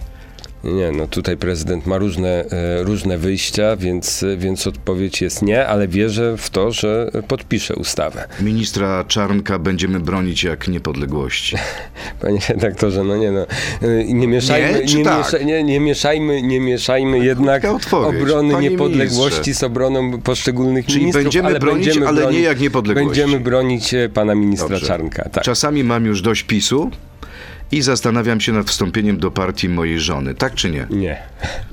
Nie, 0.65 0.93
no 0.93 1.07
tutaj 1.07 1.37
prezydent 1.37 1.87
ma 1.87 1.99
różne, 1.99 2.45
e, 2.51 2.83
różne 2.83 3.19
wyjścia, 3.19 3.77
więc, 3.77 4.25
więc 4.37 4.67
odpowiedź 4.67 5.21
jest 5.21 5.43
nie, 5.43 5.67
ale 5.67 5.89
wierzę 5.89 6.37
w 6.39 6.51
to, 6.51 6.73
że 6.73 7.11
podpisze 7.29 7.75
ustawę. 7.75 8.29
Ministra 8.41 9.05
Czarnka 9.09 9.59
będziemy 9.59 10.01
bronić 10.01 10.45
jak 10.45 10.69
niepodległości. 10.69 11.57
Panie 12.23 12.39
redaktorze, 12.49 13.05
no 13.05 13.17
nie 13.17 13.31
no, 13.33 13.47
e, 13.83 14.05
nie 14.05 14.29
mieszajmy, 14.29 14.85
nie, 14.87 14.95
nie, 14.95 15.05
tak? 15.05 15.19
miesza, 15.19 15.45
nie, 15.45 15.65
nie, 15.65 15.81
mieszajmy, 15.81 16.43
nie 16.43 16.61
mieszajmy 16.61 17.19
jednak 17.19 17.63
obrony 17.93 18.55
Panie 18.55 18.71
niepodległości 18.71 19.41
ministrze. 19.41 19.55
z 19.55 19.63
obroną 19.63 20.21
poszczególnych 20.21 20.87
Czyli 20.87 20.99
ministrów. 20.99 21.25
będziemy 21.25 21.49
ale 21.49 21.59
bronić, 21.59 21.85
będziemy 21.85 22.09
ale 22.09 22.21
bronić, 22.21 22.39
nie 22.39 22.45
jak 22.45 22.61
niepodległości. 22.61 23.21
Będziemy 23.21 23.45
bronić 23.45 23.95
e, 23.95 24.09
pana 24.09 24.35
ministra 24.35 24.69
Dobrze. 24.69 24.87
Czarnka. 24.87 25.29
Tak. 25.29 25.45
Czasami 25.45 25.85
mam 25.85 26.05
już 26.07 26.23
dość 26.23 26.43
PiSu, 26.43 26.91
i 27.73 27.83
zastanawiam 27.83 28.41
się 28.41 28.53
nad 28.53 28.71
wstąpieniem 28.71 29.19
do 29.19 29.31
partii 29.31 29.69
mojej 29.69 30.01
żony. 30.01 30.35
Tak 30.35 30.55
czy 30.55 30.71
nie? 30.71 30.87
Nie. 30.91 31.23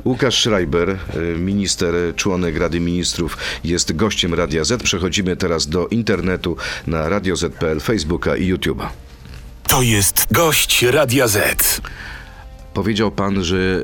Łukasz 0.06 0.41
Schreiber, 0.41 0.98
minister, 1.38 1.94
członek 2.15 2.58
Rady 2.58 2.79
Ministrów, 2.79 3.38
jest 3.63 3.96
gościem 3.96 4.34
Radia 4.34 4.63
Z. 4.63 4.84
Przechodzimy 4.84 5.36
teraz 5.36 5.68
do 5.68 5.88
internetu 5.88 6.58
na 6.88 7.10
Radio 7.10 7.36
Z.pl, 7.36 7.79
Facebooka 7.79 8.36
i 8.36 8.53
YouTube'a. 8.53 8.88
To 9.68 9.82
jest 9.82 10.27
gość 10.32 10.84
Radia 10.84 11.27
Z. 11.27 11.82
Powiedział 12.74 13.12
pan, 13.12 13.44
że 13.44 13.84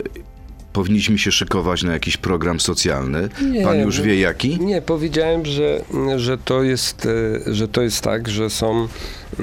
powinniśmy 0.76 1.18
się 1.18 1.32
szykować 1.32 1.84
na 1.84 1.94
jakiś 1.94 2.18
program 2.18 2.60
socjalny. 2.60 3.30
Nie, 3.52 3.64
Pan 3.64 3.80
już 3.80 3.98
no, 3.98 4.04
wie 4.04 4.20
jaki? 4.20 4.60
Nie, 4.60 4.82
powiedziałem, 4.82 5.46
że, 5.46 5.82
że, 6.16 6.38
to 6.38 6.64
jest, 6.64 7.08
e, 7.48 7.54
że 7.54 7.68
to 7.68 7.82
jest 7.82 8.02
tak, 8.02 8.30
że 8.30 8.50
są 8.50 8.88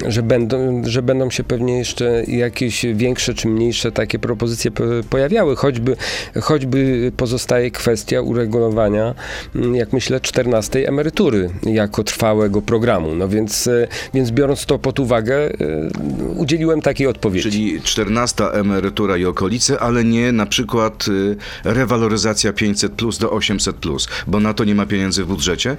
że 0.07 0.23
będą, 0.23 0.81
że 0.85 1.01
będą 1.01 1.29
się 1.29 1.43
pewnie 1.43 1.77
jeszcze 1.77 2.23
jakieś 2.27 2.85
większe 2.93 3.33
czy 3.33 3.47
mniejsze 3.47 3.91
takie 3.91 4.19
propozycje 4.19 4.71
pojawiały, 5.09 5.55
choćby, 5.55 5.95
choćby 6.41 7.11
pozostaje 7.17 7.71
kwestia 7.71 8.21
uregulowania, 8.21 9.15
mm, 9.55 9.75
jak 9.75 9.93
myślę, 9.93 10.19
14 10.19 10.87
emerytury 10.87 11.49
jako 11.63 12.03
trwałego 12.03 12.61
programu. 12.61 13.15
No 13.15 13.27
więc, 13.27 13.67
e, 13.67 13.87
więc 14.13 14.31
biorąc 14.31 14.65
to 14.65 14.79
pod 14.79 14.99
uwagę, 14.99 15.35
e, 15.35 15.53
udzieliłem 16.35 16.81
takiej 16.81 17.07
odpowiedzi. 17.07 17.51
Czyli 17.51 17.81
14 17.81 18.53
emerytura 18.53 19.17
i 19.17 19.25
okolice, 19.25 19.79
ale 19.79 20.03
nie 20.03 20.31
na 20.31 20.45
przykład 20.45 21.05
rewaloryzacja 21.63 22.53
500 22.53 22.93
plus 22.93 23.17
do 23.17 23.31
800 23.31 23.75
plus, 23.75 24.07
bo 24.27 24.39
na 24.39 24.53
to 24.53 24.63
nie 24.63 24.75
ma 24.75 24.85
pieniędzy 24.85 25.23
w 25.23 25.27
budżecie? 25.27 25.77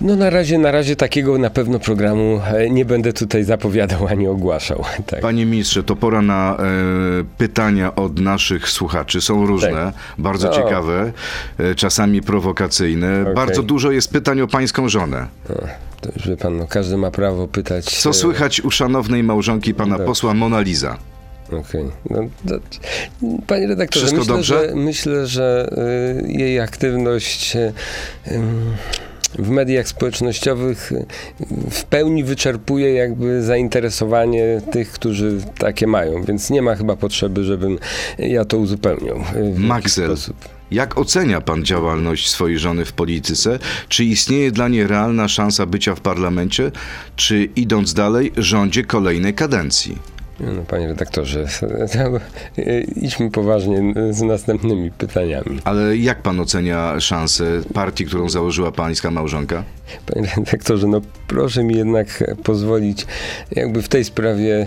No 0.00 0.16
na 0.16 0.30
razie, 0.30 0.58
na 0.58 0.70
razie 0.70 0.96
takiego 0.96 1.38
na 1.38 1.50
pewno 1.50 1.78
programu 1.78 2.40
e, 2.54 2.70
nie 2.70 2.84
będę 2.84 3.12
tutaj 3.12 3.44
zapowiadał 3.44 4.06
ani 4.06 4.28
ogłaszał. 4.28 4.84
Tak. 5.06 5.20
Panie 5.20 5.46
ministrze, 5.46 5.82
to 5.82 5.96
pora 5.96 6.22
na 6.22 6.56
e, 6.56 6.64
pytania 7.38 7.94
od 7.94 8.20
naszych 8.20 8.68
słuchaczy. 8.68 9.20
Są 9.20 9.46
różne, 9.46 9.70
tak. 9.70 9.94
bardzo 10.18 10.48
ciekawe, 10.48 11.12
e, 11.58 11.74
czasami 11.74 12.22
prowokacyjne. 12.22 13.22
Okay. 13.22 13.34
Bardzo 13.34 13.62
dużo 13.62 13.90
jest 13.90 14.12
pytań 14.12 14.40
o 14.40 14.46
pańską 14.46 14.88
żonę. 14.88 15.26
to 16.00 16.08
już 16.16 16.28
wie 16.28 16.36
pan, 16.36 16.56
no, 16.56 16.66
każdy 16.66 16.96
ma 16.96 17.10
prawo 17.10 17.48
pytać. 17.48 17.84
Co 17.84 18.12
słychać 18.12 18.60
u 18.60 18.70
szanownej 18.70 19.22
małżonki 19.22 19.74
pana 19.74 19.90
Dobrze. 19.90 20.06
posła 20.06 20.34
Mona 20.34 20.60
Lisa? 20.60 20.98
Okej. 21.52 21.84
Okay. 22.10 22.30
No, 22.42 22.58
panie 23.46 23.66
redaktorze, 23.66 24.06
Wszystko 24.06 24.20
myślę, 24.20 24.34
dobrze? 24.34 24.68
Że, 24.68 24.74
myślę, 24.74 25.26
że 25.26 25.70
y, 26.26 26.32
jej 26.32 26.60
aktywność 26.60 27.56
y, 27.56 27.72
w 29.38 29.50
mediach 29.50 29.88
społecznościowych 29.88 30.92
w 31.70 31.84
pełni 31.84 32.24
wyczerpuje 32.24 32.94
jakby 32.94 33.42
zainteresowanie 33.42 34.60
tych, 34.72 34.92
którzy 34.92 35.40
takie 35.58 35.86
mają, 35.86 36.24
więc 36.24 36.50
nie 36.50 36.62
ma 36.62 36.74
chyba 36.74 36.96
potrzeby, 36.96 37.44
żebym 37.44 37.78
ja 38.18 38.44
to 38.44 38.58
uzupełniał. 38.58 39.20
Maxel. 39.56 40.16
Jak 40.70 40.98
ocenia 40.98 41.40
pan 41.40 41.64
działalność 41.64 42.30
swojej 42.30 42.58
żony 42.58 42.84
w 42.84 42.92
polityce? 42.92 43.58
Czy 43.88 44.04
istnieje 44.04 44.50
dla 44.50 44.68
niej 44.68 44.86
realna 44.86 45.28
szansa 45.28 45.66
bycia 45.66 45.94
w 45.94 46.00
parlamencie? 46.00 46.72
Czy 47.16 47.48
idąc 47.56 47.94
dalej, 47.94 48.32
rządzie 48.36 48.84
kolejnej 48.84 49.34
kadencji? 49.34 49.98
No, 50.40 50.62
panie 50.68 50.86
redaktorze, 50.88 51.44
idźmy 52.96 53.30
poważnie 53.30 53.94
z 54.10 54.22
następnymi 54.22 54.90
pytaniami. 54.90 55.60
Ale 55.64 55.96
jak 55.96 56.22
pan 56.22 56.40
ocenia 56.40 57.00
szansę 57.00 57.44
partii, 57.74 58.04
którą 58.04 58.28
założyła 58.28 58.72
pańska 58.72 59.10
małżonka? 59.10 59.64
Panie 60.06 60.28
redaktorze, 60.36 60.86
no 60.86 61.00
proszę 61.26 61.64
mi 61.64 61.76
jednak 61.76 62.24
pozwolić 62.44 63.06
jakby 63.50 63.82
w 63.82 63.88
tej 63.88 64.04
sprawie 64.04 64.66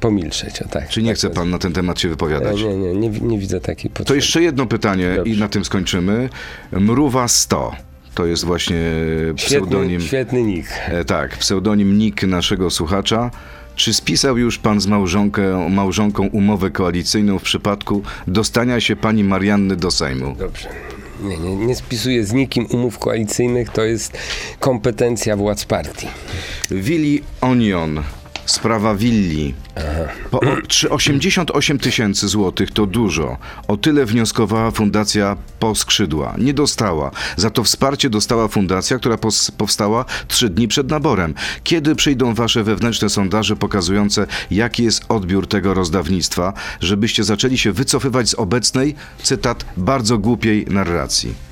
pomilczeć. 0.00 0.62
O 0.62 0.68
tak, 0.68 0.88
Czy 0.88 1.02
nie 1.02 1.08
tak 1.08 1.16
chce 1.16 1.30
pan 1.30 1.50
na 1.50 1.58
ten 1.58 1.72
temat 1.72 2.00
się 2.00 2.08
wypowiadać? 2.08 2.62
Nie, 2.62 2.76
nie, 2.76 2.94
nie, 2.94 3.10
nie 3.10 3.38
widzę 3.38 3.60
takiej 3.60 3.90
potrzeby. 3.90 4.08
To 4.08 4.14
jeszcze 4.14 4.42
jedno 4.42 4.66
pytanie 4.66 5.14
Dobrze. 5.16 5.32
i 5.32 5.38
na 5.38 5.48
tym 5.48 5.64
skończymy. 5.64 6.28
Mruwa 6.72 7.28
100. 7.28 7.72
To 8.14 8.26
jest 8.26 8.44
właśnie 8.44 8.80
pseudonim. 9.36 10.00
Świetny, 10.00 10.08
świetny 10.08 10.42
nick. 10.42 10.68
E, 10.88 11.04
tak, 11.04 11.36
pseudonim 11.36 11.98
nick 11.98 12.22
naszego 12.22 12.70
słuchacza. 12.70 13.30
Czy 13.76 13.94
spisał 13.94 14.38
już 14.38 14.58
pan 14.58 14.80
z 14.80 14.86
małżonką, 14.86 15.68
małżonką 15.68 16.26
umowę 16.26 16.70
koalicyjną 16.70 17.38
w 17.38 17.42
przypadku 17.42 18.02
dostania 18.26 18.80
się 18.80 18.96
pani 18.96 19.24
Marianny 19.24 19.76
do 19.76 19.90
Sejmu? 19.90 20.36
Dobrze. 20.38 20.68
Nie, 21.22 21.38
nie, 21.38 21.56
nie 21.56 21.76
spisuję 21.76 22.24
z 22.24 22.32
nikim 22.32 22.66
umów 22.66 22.98
koalicyjnych, 22.98 23.68
to 23.68 23.84
jest 23.84 24.18
kompetencja 24.60 25.36
władz 25.36 25.64
partii. 25.64 26.06
Willi 26.70 27.22
Onion 27.40 28.02
Sprawa 28.46 28.94
willi. 28.94 29.54
Po, 30.30 30.40
czy 30.68 30.90
88 30.90 31.78
tysięcy 31.78 32.28
złotych 32.28 32.70
to 32.70 32.86
dużo? 32.86 33.38
O 33.68 33.76
tyle 33.76 34.06
wnioskowała 34.06 34.70
Fundacja 34.70 35.36
Poskrzydła. 35.58 36.34
Nie 36.38 36.54
dostała. 36.54 37.10
Za 37.36 37.50
to 37.50 37.64
wsparcie 37.64 38.10
dostała 38.10 38.48
fundacja, 38.48 38.98
która 38.98 39.18
powstała 39.56 40.04
trzy 40.28 40.48
dni 40.48 40.68
przed 40.68 40.90
naborem. 40.90 41.34
Kiedy 41.64 41.94
przyjdą 41.94 42.34
wasze 42.34 42.64
wewnętrzne 42.64 43.08
sondaże 43.08 43.56
pokazujące, 43.56 44.26
jaki 44.50 44.84
jest 44.84 45.04
odbiór 45.08 45.46
tego 45.46 45.74
rozdawnictwa, 45.74 46.52
żebyście 46.80 47.24
zaczęli 47.24 47.58
się 47.58 47.72
wycofywać 47.72 48.28
z 48.28 48.34
obecnej, 48.34 48.94
cytat, 49.22 49.64
bardzo 49.76 50.18
głupiej 50.18 50.66
narracji? 50.70 51.51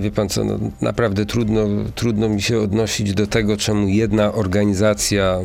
Wie 0.00 0.10
pan 0.10 0.28
co, 0.28 0.44
no, 0.44 0.58
naprawdę 0.80 1.26
trudno, 1.26 1.66
trudno 1.94 2.28
mi 2.28 2.42
się 2.42 2.58
odnosić 2.58 3.14
do 3.14 3.26
tego, 3.26 3.56
czemu 3.56 3.88
jedna 3.88 4.32
organizacja 4.32 5.38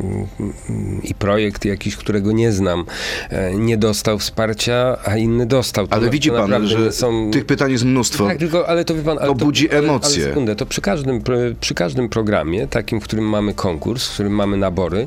i 1.02 1.14
projekt 1.14 1.64
jakiś, 1.64 1.96
którego 1.96 2.32
nie 2.32 2.52
znam, 2.52 2.84
e, 3.30 3.54
nie 3.54 3.76
dostał 3.76 4.18
wsparcia, 4.18 4.96
a 5.04 5.16
inny 5.16 5.46
dostał. 5.46 5.86
To 5.86 5.94
ale 5.94 6.10
widzi 6.10 6.30
pan, 6.30 6.68
że 6.68 6.92
są... 6.92 7.30
tych 7.30 7.44
pytań 7.44 7.72
jest 7.72 7.84
mnóstwo. 7.84 8.26
Tak, 8.26 8.38
tylko, 8.38 8.68
ale 8.68 8.84
to 8.84 8.94
wie 8.94 9.02
pan... 9.02 9.18
To 9.18 9.34
budzi 9.34 9.70
ale, 9.70 9.78
emocje. 9.78 10.22
Ale 10.22 10.32
sekundę, 10.32 10.56
to 10.56 10.66
przy 10.66 10.80
każdym, 10.80 11.22
przy 11.60 11.74
każdym 11.74 12.08
programie, 12.08 12.66
takim, 12.66 13.00
w 13.00 13.04
którym 13.04 13.28
mamy 13.28 13.54
konkurs, 13.54 14.08
w 14.08 14.14
którym 14.14 14.32
mamy 14.32 14.56
nabory, 14.56 15.06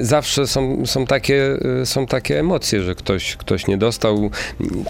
zawsze 0.00 0.46
są, 0.46 0.86
są, 0.86 1.06
takie, 1.06 1.58
e, 1.82 1.86
są 1.86 2.06
takie 2.06 2.40
emocje, 2.40 2.82
że 2.82 2.94
ktoś, 2.94 3.36
ktoś 3.36 3.66
nie 3.66 3.76
dostał, 3.76 4.30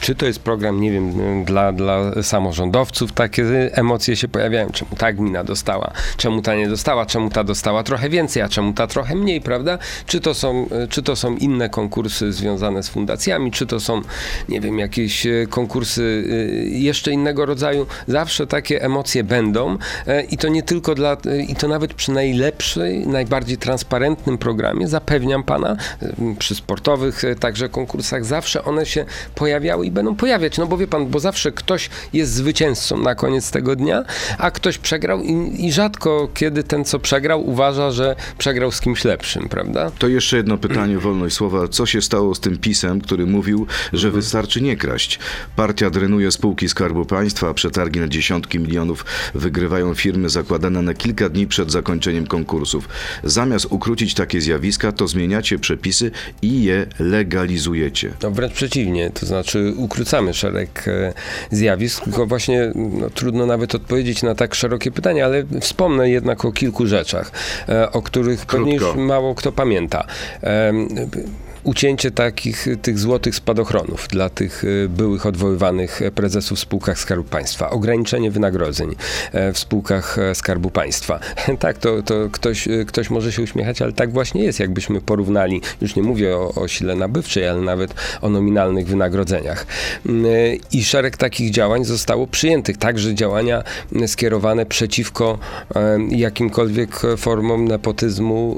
czy 0.00 0.14
to 0.14 0.26
jest 0.26 0.38
program, 0.38 0.80
nie 0.80 0.92
wiem, 0.92 1.12
dla, 1.44 1.72
dla 1.72 2.22
samorządowców, 2.22 3.12
tak 3.12 3.31
takie 3.32 3.76
emocje 3.76 4.16
się 4.16 4.28
pojawiają. 4.28 4.70
Czemu 4.70 4.90
ta 4.98 5.12
gmina 5.12 5.44
dostała, 5.44 5.92
czemu 6.16 6.42
ta 6.42 6.54
nie 6.54 6.68
dostała, 6.68 7.06
czemu 7.06 7.30
ta 7.30 7.44
dostała 7.44 7.82
trochę 7.82 8.08
więcej, 8.08 8.42
a 8.42 8.48
czemu 8.48 8.72
ta 8.72 8.86
trochę 8.86 9.14
mniej, 9.14 9.40
prawda? 9.40 9.78
Czy 10.06 10.20
to 10.20 10.34
są, 10.34 10.68
czy 10.88 11.02
to 11.02 11.16
są 11.16 11.36
inne 11.36 11.68
konkursy 11.68 12.32
związane 12.32 12.82
z 12.82 12.88
fundacjami, 12.88 13.50
czy 13.50 13.66
to 13.66 13.80
są, 13.80 14.02
nie 14.48 14.60
wiem, 14.60 14.78
jakieś 14.78 15.26
e, 15.26 15.46
konkursy 15.50 16.02
y, 16.02 16.68
jeszcze 16.70 17.12
innego 17.12 17.46
rodzaju. 17.46 17.86
Zawsze 18.08 18.46
takie 18.46 18.82
emocje 18.82 19.24
będą 19.24 19.78
e, 20.06 20.22
i 20.22 20.36
to 20.36 20.48
nie 20.48 20.62
tylko 20.62 20.94
dla, 20.94 21.16
e, 21.26 21.42
i 21.42 21.54
to 21.54 21.68
nawet 21.68 21.94
przy 21.94 22.12
najlepszej, 22.12 23.06
najbardziej 23.06 23.58
transparentnym 23.58 24.38
programie, 24.38 24.88
zapewniam 24.88 25.42
pana, 25.42 25.76
e, 26.02 26.34
przy 26.38 26.54
sportowych 26.54 27.24
e, 27.24 27.34
także 27.34 27.68
konkursach, 27.68 28.24
zawsze 28.24 28.64
one 28.64 28.86
się 28.86 29.04
pojawiały 29.34 29.86
i 29.86 29.90
będą 29.90 30.16
pojawiać, 30.16 30.58
no 30.58 30.66
bo 30.66 30.76
wie 30.76 30.86
pan, 30.86 31.06
bo 31.06 31.20
zawsze 31.20 31.52
ktoś 31.52 31.90
jest 32.12 32.32
zwycięzcą 32.32 32.96
na 32.96 33.14
koniec 33.22 33.50
tego 33.50 33.76
dnia, 33.76 34.04
a 34.38 34.50
ktoś 34.50 34.78
przegrał 34.78 35.22
i, 35.22 35.66
i 35.66 35.72
rzadko 35.72 36.28
kiedy 36.34 36.62
ten, 36.64 36.84
co 36.84 36.98
przegrał, 36.98 37.48
uważa, 37.48 37.90
że 37.90 38.16
przegrał 38.38 38.72
z 38.72 38.80
kimś 38.80 39.04
lepszym, 39.04 39.48
prawda? 39.48 39.90
To 39.98 40.08
jeszcze 40.08 40.36
jedno 40.36 40.58
pytanie, 40.58 40.98
wolność 41.08 41.36
słowa. 41.36 41.68
Co 41.68 41.86
się 41.86 42.02
stało 42.02 42.34
z 42.34 42.40
tym 42.40 42.58
pisem, 42.58 43.00
który 43.00 43.26
mówił, 43.26 43.66
że 43.92 44.10
wystarczy 44.10 44.60
nie 44.60 44.76
kraść? 44.76 45.18
Partia 45.56 45.90
drenuje 45.90 46.32
spółki 46.32 46.68
Skarbu 46.68 47.04
Państwa, 47.04 47.48
a 47.48 47.54
przetargi 47.54 48.00
na 48.00 48.08
dziesiątki 48.08 48.58
milionów 48.58 49.04
wygrywają 49.34 49.94
firmy 49.94 50.28
zakładane 50.28 50.82
na 50.82 50.94
kilka 50.94 51.28
dni 51.28 51.46
przed 51.46 51.72
zakończeniem 51.72 52.26
konkursów. 52.26 52.88
Zamiast 53.24 53.66
ukrócić 53.70 54.14
takie 54.14 54.40
zjawiska, 54.40 54.92
to 54.92 55.08
zmieniacie 55.08 55.58
przepisy 55.58 56.10
i 56.42 56.62
je 56.62 56.86
legalizujecie. 56.98 58.12
No 58.22 58.30
wręcz 58.30 58.52
przeciwnie, 58.52 59.10
to 59.10 59.26
znaczy 59.26 59.72
ukrócamy 59.76 60.34
szereg 60.34 60.88
e, 60.88 61.12
zjawisk, 61.50 62.04
tylko 62.04 62.26
właśnie 62.26 62.72
no, 62.74 63.10
trudno 63.12 63.46
nawet 63.46 63.74
odpowiedzieć 63.74 64.22
na 64.22 64.34
tak 64.34 64.54
szerokie 64.54 64.90
pytanie, 64.90 65.24
ale 65.24 65.44
wspomnę 65.60 66.10
jednak 66.10 66.44
o 66.44 66.52
kilku 66.52 66.86
rzeczach, 66.86 67.32
e, 67.68 67.92
o 67.92 68.02
których 68.02 68.46
pewnie 68.46 68.74
już 68.74 68.82
Krótko. 68.82 69.00
mało 69.00 69.34
kto 69.34 69.52
pamięta. 69.52 70.06
Ucięcie 71.64 72.10
takich 72.10 72.66
tych 72.82 72.98
złotych 72.98 73.34
spadochronów 73.34 74.08
dla 74.08 74.30
tych 74.30 74.64
e, 74.64 74.88
byłych 74.88 75.26
odwoływanych 75.26 76.00
prezesów 76.14 76.58
w 76.58 76.60
spółkach 76.60 76.98
Skarbu 76.98 77.24
Państwa, 77.24 77.70
ograniczenie 77.70 78.30
wynagrodzeń 78.30 78.94
e, 79.32 79.52
w 79.52 79.58
spółkach 79.58 80.18
e, 80.18 80.34
Skarbu 80.34 80.70
Państwa. 80.70 81.20
Tak, 81.58 81.78
to, 81.78 82.02
to 82.02 82.14
ktoś, 82.32 82.68
e, 82.68 82.84
ktoś 82.84 83.10
może 83.10 83.32
się 83.32 83.42
uśmiechać, 83.42 83.82
ale 83.82 83.92
tak 83.92 84.12
właśnie 84.12 84.44
jest, 84.44 84.60
jakbyśmy 84.60 85.00
porównali, 85.00 85.60
już 85.80 85.96
nie 85.96 86.02
mówię 86.02 86.36
o, 86.36 86.54
o 86.54 86.68
sile 86.68 86.94
nabywczej, 86.96 87.48
ale 87.48 87.60
nawet 87.60 87.94
o 88.20 88.30
nominalnych 88.30 88.86
wynagrodzeniach. 88.86 89.66
Mm, 90.06 90.26
e, 90.26 90.28
I 90.72 90.84
szereg 90.84 91.16
takich 91.16 91.50
działań 91.50 91.84
zostało 91.84 92.26
przyjętych, 92.26 92.76
także 92.76 93.14
działania 93.14 93.62
mm, 93.92 94.08
skierowane 94.08 94.66
przeciwko 94.66 95.38
e, 95.74 95.98
jakimkolwiek 96.10 97.00
formom 97.16 97.68
nepotyzmu, 97.68 98.56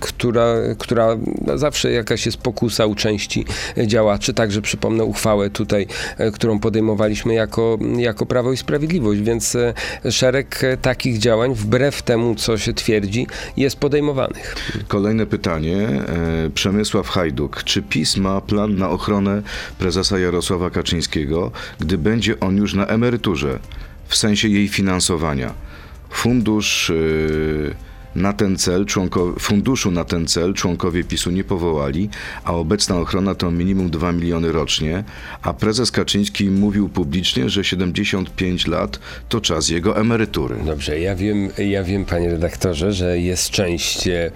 która, 0.00 0.54
która 0.78 1.16
no, 1.46 1.58
zawsze 1.58 1.92
jakaś 1.92 2.19
jest 2.26 2.38
pokusa 2.38 2.86
u 2.86 2.94
części 2.94 3.44
działaczy. 3.86 4.34
Także 4.34 4.62
przypomnę 4.62 5.04
uchwałę 5.04 5.50
tutaj, 5.50 5.86
e, 6.18 6.30
którą 6.30 6.58
podejmowaliśmy 6.58 7.34
jako, 7.34 7.78
jako 7.96 8.26
Prawo 8.26 8.52
i 8.52 8.56
Sprawiedliwość, 8.56 9.20
więc 9.20 9.56
e, 9.56 9.74
szereg 10.10 10.64
e, 10.64 10.76
takich 10.76 11.18
działań, 11.18 11.54
wbrew 11.54 12.02
temu, 12.02 12.34
co 12.34 12.58
się 12.58 12.72
twierdzi, 12.72 13.26
jest 13.56 13.76
podejmowanych. 13.76 14.56
Kolejne 14.88 15.26
pytanie. 15.26 15.88
Przemysław 16.54 17.08
Hajduk. 17.08 17.64
Czy 17.64 17.82
PiS 17.82 18.16
ma 18.16 18.40
plan 18.40 18.76
na 18.76 18.90
ochronę 18.90 19.42
prezesa 19.78 20.18
Jarosława 20.18 20.70
Kaczyńskiego, 20.70 21.50
gdy 21.80 21.98
będzie 21.98 22.40
on 22.40 22.56
już 22.56 22.74
na 22.74 22.86
emeryturze, 22.86 23.58
w 24.08 24.16
sensie 24.16 24.48
jej 24.48 24.68
finansowania? 24.68 25.54
Fundusz 26.10 26.90
e, 26.90 26.94
na 28.14 28.32
ten 28.32 28.56
cel, 28.56 28.86
funduszu 29.38 29.90
na 29.90 30.04
ten 30.04 30.26
cel 30.26 30.54
członkowie 30.54 31.04
PiSu 31.04 31.30
nie 31.30 31.44
powołali, 31.44 32.08
a 32.44 32.52
obecna 32.52 32.98
ochrona 32.98 33.34
to 33.34 33.50
minimum 33.50 33.90
2 33.90 34.12
miliony 34.12 34.52
rocznie, 34.52 35.04
a 35.42 35.52
prezes 35.52 35.90
Kaczyński 35.90 36.50
mówił 36.50 36.88
publicznie, 36.88 37.48
że 37.48 37.64
75 37.64 38.66
lat 38.66 38.98
to 39.28 39.40
czas 39.40 39.68
jego 39.68 40.00
emerytury. 40.00 40.56
Dobrze, 40.66 41.00
ja 41.00 41.14
wiem, 41.16 41.48
ja 41.58 41.84
wiem, 41.84 42.04
panie 42.04 42.30
redaktorze, 42.30 42.92
że 42.92 43.18
jest 43.18 43.50
część 43.50 44.08
e, 44.08 44.30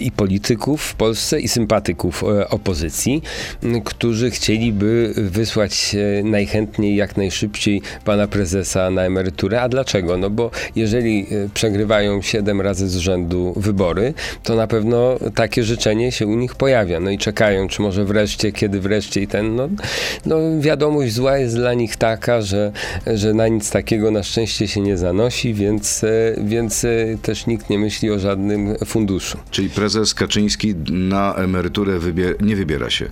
i 0.00 0.10
polityków 0.10 0.82
w 0.82 0.94
Polsce, 0.94 1.40
i 1.40 1.48
sympatyków 1.48 2.24
e, 2.24 2.48
opozycji, 2.48 3.22
którzy 3.84 4.30
chcieliby 4.30 5.14
wysłać 5.16 5.94
e, 5.94 6.22
najchętniej, 6.22 6.96
jak 6.96 7.16
najszybciej 7.16 7.82
pana 8.04 8.28
prezesa 8.28 8.90
na 8.90 9.02
emeryturę. 9.02 9.62
A 9.62 9.68
dlaczego? 9.68 10.18
No 10.18 10.30
bo 10.30 10.50
jeżeli 10.76 11.26
przegrywają 11.54 12.22
7 12.22 12.60
razy 12.60 12.88
z 12.88 13.05
rzędu 13.06 13.52
wybory, 13.56 14.14
to 14.42 14.54
na 14.56 14.66
pewno 14.66 15.18
takie 15.34 15.62
życzenie 15.64 16.12
się 16.12 16.26
u 16.26 16.34
nich 16.36 16.54
pojawia. 16.54 17.00
No 17.00 17.10
i 17.10 17.18
czekają, 17.18 17.68
czy 17.68 17.82
może 17.82 18.04
wreszcie, 18.04 18.52
kiedy 18.52 18.80
wreszcie 18.80 19.20
i 19.22 19.26
ten, 19.26 19.56
no, 19.56 19.68
no 20.26 20.36
wiadomość 20.60 21.12
zła 21.12 21.38
jest 21.38 21.54
dla 21.56 21.74
nich 21.74 21.96
taka, 21.96 22.40
że, 22.42 22.72
że 23.06 23.34
na 23.34 23.48
nic 23.48 23.70
takiego 23.70 24.10
na 24.10 24.22
szczęście 24.22 24.68
się 24.68 24.80
nie 24.80 24.96
zanosi, 24.98 25.54
więc, 25.54 26.04
e, 26.04 26.08
więc 26.44 26.84
e, 26.84 26.88
też 27.22 27.46
nikt 27.46 27.70
nie 27.70 27.78
myśli 27.78 28.10
o 28.10 28.18
żadnym 28.18 28.74
funduszu. 28.84 29.38
Czyli 29.50 29.70
prezes 29.70 30.14
Kaczyński 30.14 30.74
na 30.90 31.34
emeryturę 31.34 31.98
wybie- 31.98 32.34
nie 32.42 32.56
wybiera 32.56 32.90
się. 32.90 33.06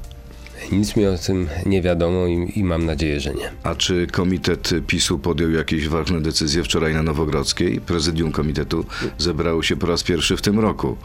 Nic 0.72 0.96
mi 0.96 1.07
o 1.07 1.18
tym 1.18 1.48
nie 1.66 1.83
wiadomo 1.83 2.27
i, 2.27 2.53
i 2.57 2.64
mam 2.64 2.87
nadzieję, 2.87 3.20
że 3.20 3.35
nie. 3.35 3.50
A 3.62 3.74
czy 3.74 4.07
komitet 4.07 4.70
PiSu 4.87 5.18
podjął 5.18 5.50
jakieś 5.50 5.88
ważne 5.88 6.20
decyzje 6.20 6.64
wczoraj 6.64 6.94
na 6.94 7.03
Nowogrodzkiej? 7.03 7.81
Prezydium 7.81 8.33
komitetu 8.33 8.85
zebrało 9.18 9.62
się 9.62 9.77
po 9.77 9.87
raz 9.87 10.03
pierwszy 10.03 10.37
w 10.37 10.42
tym 10.42 10.61
roku. 10.61 10.96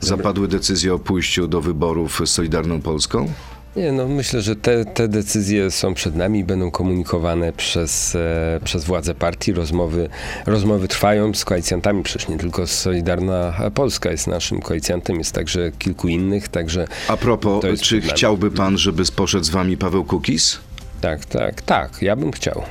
Zapadły 0.00 0.48
decyzje 0.48 0.94
o 0.94 0.98
pójściu 0.98 1.48
do 1.48 1.60
wyborów 1.60 2.20
z 2.24 2.30
Solidarną 2.30 2.80
Polską? 2.80 3.32
Nie, 3.76 3.92
no 3.92 4.08
myślę, 4.08 4.42
że 4.42 4.56
te, 4.56 4.84
te 4.84 5.08
decyzje 5.08 5.70
są 5.70 5.94
przed 5.94 6.14
nami 6.14 6.44
będą 6.44 6.70
komunikowane 6.70 7.52
przez, 7.52 8.14
e, 8.14 8.60
przez 8.64 8.84
władze 8.84 9.14
partii. 9.14 9.52
Rozmowy, 9.52 10.08
rozmowy 10.46 10.88
trwają 10.88 11.34
z 11.34 11.44
koalicjantami, 11.44 12.02
przecież 12.02 12.28
nie 12.28 12.38
tylko 12.38 12.66
Solidarna 12.66 13.70
Polska 13.74 14.10
jest 14.10 14.26
naszym 14.26 14.60
koalicjantem, 14.60 15.18
jest 15.18 15.32
także 15.32 15.72
kilku 15.78 16.08
innych, 16.08 16.48
także 16.48 16.86
A 17.08 17.16
propos, 17.16 17.64
czy 17.80 18.00
chciałby 18.00 18.50
pan, 18.50 18.78
żeby 18.78 19.04
poszedł 19.16 19.44
z 19.44 19.50
wami 19.50 19.76
Paweł 19.76 20.04
Kukis? 20.04 20.58
tak, 21.00 21.24
tak, 21.24 21.62
tak, 21.62 22.02
ja 22.02 22.16
bym 22.16 22.32
chciał. 22.32 22.62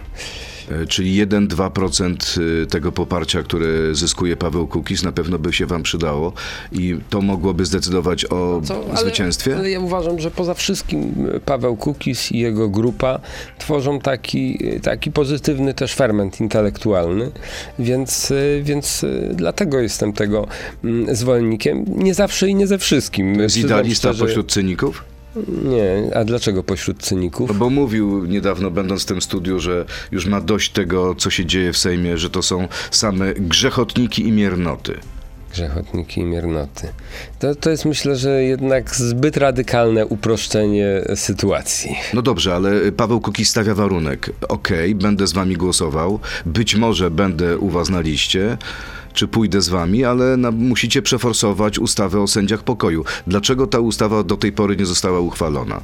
E, 0.71 0.86
Czyli 0.86 1.25
1-2% 1.27 2.41
y, 2.41 2.65
tego 2.67 2.91
poparcia, 2.91 3.43
które 3.43 3.67
zyskuje 3.95 4.38
Paweł 4.38 4.67
Kukis, 4.67 5.03
na 5.03 5.12
pewno 5.12 5.39
by 5.39 5.53
się 5.53 5.65
wam 5.65 5.84
przydało 5.84 6.34
i 6.71 6.97
to 7.10 7.21
mogłoby 7.21 7.65
zdecydować 7.65 8.25
o 8.25 8.62
Co? 8.63 8.84
Ale- 8.89 8.97
zwycięstwie? 8.97 9.58
Ale 9.58 9.69
ja 9.71 9.79
uważam, 9.79 10.19
że 10.19 10.32
poza 10.32 10.53
wszystkim 10.53 11.13
e, 11.36 11.39
Paweł 11.39 11.75
Kukis 11.75 12.32
i 12.32 12.39
jego 12.39 12.69
grupa 12.69 13.19
tworzą 13.58 13.99
taki, 13.99 14.60
e, 14.75 14.79
taki 14.79 15.12
pozytywny 15.12 15.73
też 15.73 15.93
ferment 15.95 16.39
intelektualny, 16.41 17.32
więc, 17.79 18.32
e, 18.32 18.36
więc 18.63 19.03
e, 19.03 19.08
dlatego 19.34 19.79
jestem 19.79 20.13
tego 20.13 20.47
mm, 20.84 21.15
zwolennikiem. 21.15 21.86
Nie 21.88 22.13
zawsze 22.13 22.49
i 22.49 22.55
nie 22.55 22.67
ze 22.67 22.77
wszystkim. 22.77 23.39
Jest 23.39 23.55
Przyznam 23.55 23.69
idealista 23.79 24.10
szczerze- 24.10 24.25
pośród 24.25 24.51
cyników? 24.51 25.03
Nie, 25.47 26.15
a 26.15 26.23
dlaczego 26.23 26.63
pośród 26.63 27.04
cyników? 27.04 27.49
No 27.49 27.56
bo 27.56 27.69
mówił 27.69 28.25
niedawno, 28.25 28.71
będąc 28.71 29.04
w 29.04 29.06
tym 29.06 29.21
studiu, 29.21 29.60
że 29.60 29.86
już 30.12 30.25
ma 30.25 30.41
dość 30.41 30.71
tego, 30.71 31.15
co 31.15 31.30
się 31.30 31.45
dzieje 31.45 31.73
w 31.73 31.78
Sejmie, 31.78 32.17
że 32.17 32.30
to 32.30 32.41
są 32.41 32.67
same 32.91 33.34
grzechotniki 33.34 34.28
i 34.28 34.32
miernoty. 34.32 34.99
Grzechotniki 35.54 36.21
i 36.21 36.23
miernoty. 36.23 36.88
To, 37.39 37.56
to 37.56 37.69
jest 37.69 37.86
myślę, 37.86 38.15
że 38.15 38.43
jednak 38.43 38.95
zbyt 38.95 39.38
radykalne 39.38 40.06
uproszczenie 40.06 41.02
sytuacji. 41.15 41.95
No 42.13 42.21
dobrze, 42.21 42.56
ale 42.56 42.91
Paweł 42.91 43.21
Kukiz 43.21 43.49
stawia 43.49 43.75
warunek. 43.75 44.30
Okej, 44.49 44.95
będę 44.95 45.28
z 45.28 45.34
wami 45.34 45.56
głosował, 45.56 46.19
być 46.45 46.75
może 46.75 47.12
będę 47.12 47.58
u 47.58 47.69
was 47.69 47.89
na 47.89 48.02
liście, 48.02 48.58
czy 49.13 49.28
pójdę 49.28 49.62
z 49.62 49.69
wami, 49.69 50.06
ale 50.06 50.38
na, 50.38 50.52
musicie 50.52 51.02
przeforsować 51.02 51.80
ustawę 51.80 52.22
o 52.22 52.28
sędziach 52.28 52.63
pokoju. 52.63 53.04
Dlaczego 53.28 53.67
ta 53.67 53.80
ustawa 53.80 54.24
do 54.24 54.38
tej 54.38 54.52
pory 54.52 54.78
nie 54.78 54.86
została 54.86 55.19
uchwalona? 55.19 55.82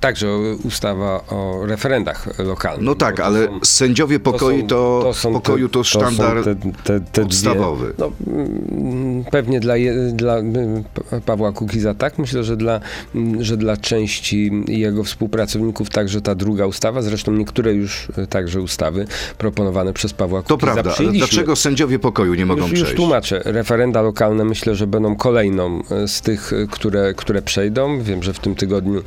Także 0.00 0.28
ustawa 0.64 1.24
o 1.30 1.66
referendach 1.66 2.38
lokalnych. 2.38 2.84
No 2.86 2.94
tak, 2.94 3.16
to 3.16 3.24
ale 3.24 3.46
są- 3.46 3.60
sędziowie 3.64 4.20
pokoju 4.20 4.60
są- 4.60 4.66
to, 4.66 5.10
są 5.14 5.32
pokoju 5.32 5.68
to 5.68 5.84
sztandar 5.84 6.44
te, 6.44 6.56
te, 6.84 7.00
te 7.00 7.22
podstawowy. 7.22 7.92
No, 7.98 8.12
mm, 8.26 9.24
pewnie 9.24 9.60
dla, 9.60 9.74
dla 10.12 10.36
mm, 10.38 10.84
Pa- 11.10 11.20
Pawła 11.20 11.52
Kukiza 11.52 11.94
tak. 11.94 12.18
Myślę, 12.18 12.44
że 12.44 12.56
dla, 12.56 12.80
mm, 13.14 13.44
że 13.44 13.56
dla 13.56 13.76
części 13.76 14.50
jego 14.68 15.04
współpracowników 15.04 15.90
także 15.90 16.20
ta 16.20 16.34
druga 16.34 16.66
ustawa, 16.66 17.02
zresztą 17.02 17.32
niektóre 17.32 17.72
już 17.72 18.08
e, 18.18 18.26
także 18.26 18.60
ustawy 18.60 19.06
proponowane 19.38 19.92
przez 19.92 20.12
Pawła 20.12 20.42
To 20.42 20.54
Kukiza 20.54 20.72
prawda, 20.72 20.94
ale 20.98 21.12
dlaczego 21.12 21.56
sędziowie 21.56 21.98
pokoju 21.98 22.34
nie 22.34 22.46
mogą 22.46 22.60
Już, 22.62 22.70
już 22.70 22.80
przejść? 22.80 22.96
tłumaczę. 22.96 23.42
Referenda 23.44 24.02
lokalne 24.02 24.44
myślę, 24.44 24.74
że 24.74 24.86
będą 24.86 25.16
kolejną 25.16 25.82
e, 25.90 26.08
z 26.08 26.20
tych, 26.20 26.52
e, 26.52 26.66
które, 26.66 27.14
które 27.16 27.42
przejdą. 27.42 28.02
Wiem, 28.02 28.22
że 28.22 28.32
w 28.32 28.38
tym 28.38 28.54
tygodniu 28.54 29.02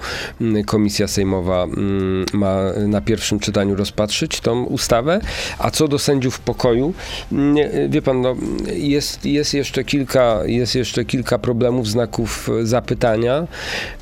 komisja 0.66 1.08
sejmowa 1.08 1.64
mm, 1.64 2.26
ma 2.34 2.62
na 2.88 3.02
pierwszym 3.02 3.40
czytaniu 3.40 3.76
rozpatrzyć 3.76 4.40
tą 4.40 4.64
ustawę. 4.64 5.20
A 5.60 5.72
co 5.72 5.88
do 5.88 6.00
sędziów 6.00 6.40
pokoju, 6.40 6.94
wie 7.90 8.02
pan, 8.02 8.22
no, 8.22 8.36
jest, 8.74 9.26
jest, 9.26 9.54
jeszcze 9.54 9.84
kilka, 9.84 10.40
jest 10.46 10.76
jeszcze 10.76 11.06
kilka 11.06 11.40
problemów, 11.40 11.88
znaków 11.88 12.50
zapytania, 12.64 13.48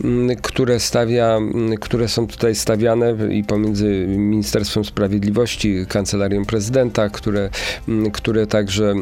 mm, 0.03 0.37
które 0.37 0.79
stawia, 0.79 1.37
mm, 1.37 1.77
które 1.77 2.07
są 2.07 2.27
tutaj 2.27 2.55
stawiane 2.55 3.15
i 3.31 3.43
pomiędzy 3.43 4.05
Ministerstwem 4.07 4.85
Sprawiedliwości, 4.85 5.85
Kancelarią 5.87 6.45
Prezydenta, 6.45 7.09
które, 7.09 7.49
które 8.13 8.47
także 8.47 8.93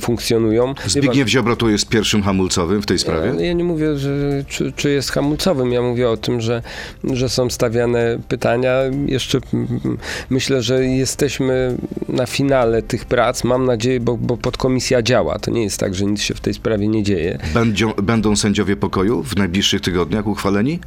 funkcjonują. 0.00 0.74
Zbigniew 0.86 1.28
Ziobro 1.28 1.56
tu 1.56 1.70
jest 1.70 1.88
pierwszym 1.88 2.22
hamulcowym 2.22 2.82
w 2.82 2.86
tej 2.86 2.98
sprawie? 2.98 3.46
Ja 3.46 3.52
nie 3.52 3.64
mówię, 3.64 3.96
że, 3.98 4.44
czy, 4.48 4.72
czy 4.76 4.90
jest 4.90 5.10
hamulcowym. 5.10 5.72
Ja 5.72 5.82
mówię 5.82 6.10
o 6.10 6.16
tym, 6.16 6.40
że, 6.40 6.62
że 7.04 7.28
są 7.28 7.50
stawiane 7.50 8.18
pytania. 8.28 8.72
Jeszcze 9.06 9.38
mm, 9.54 9.98
myślę, 10.30 10.62
że 10.62 10.84
jesteśmy 10.84 11.76
na 12.08 12.26
finale 12.26 12.82
tych 12.82 13.04
prac. 13.04 13.44
Mam 13.44 13.66
nadzieję, 13.66 14.00
bo, 14.00 14.16
bo 14.16 14.36
podkomisja 14.36 15.02
działa. 15.02 15.38
To 15.38 15.50
nie 15.50 15.62
jest 15.62 15.80
tak, 15.80 15.94
że 15.94 16.04
nic 16.04 16.22
się 16.22 16.34
w 16.34 16.40
tej 16.40 16.54
sprawie 16.54 16.88
nie 16.88 17.02
dzieje. 17.02 17.38
Będą, 17.54 17.92
będą 17.92 18.36
sędziowie 18.36 18.76
pokoju 18.76 19.22
w 19.22 19.36
najbliższych 19.36 19.80
tygodniach 19.80 20.26
uchwaleni? 20.26 20.78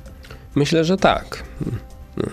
Myślę, 0.56 0.84
że 0.84 0.98
tak. 0.98 1.44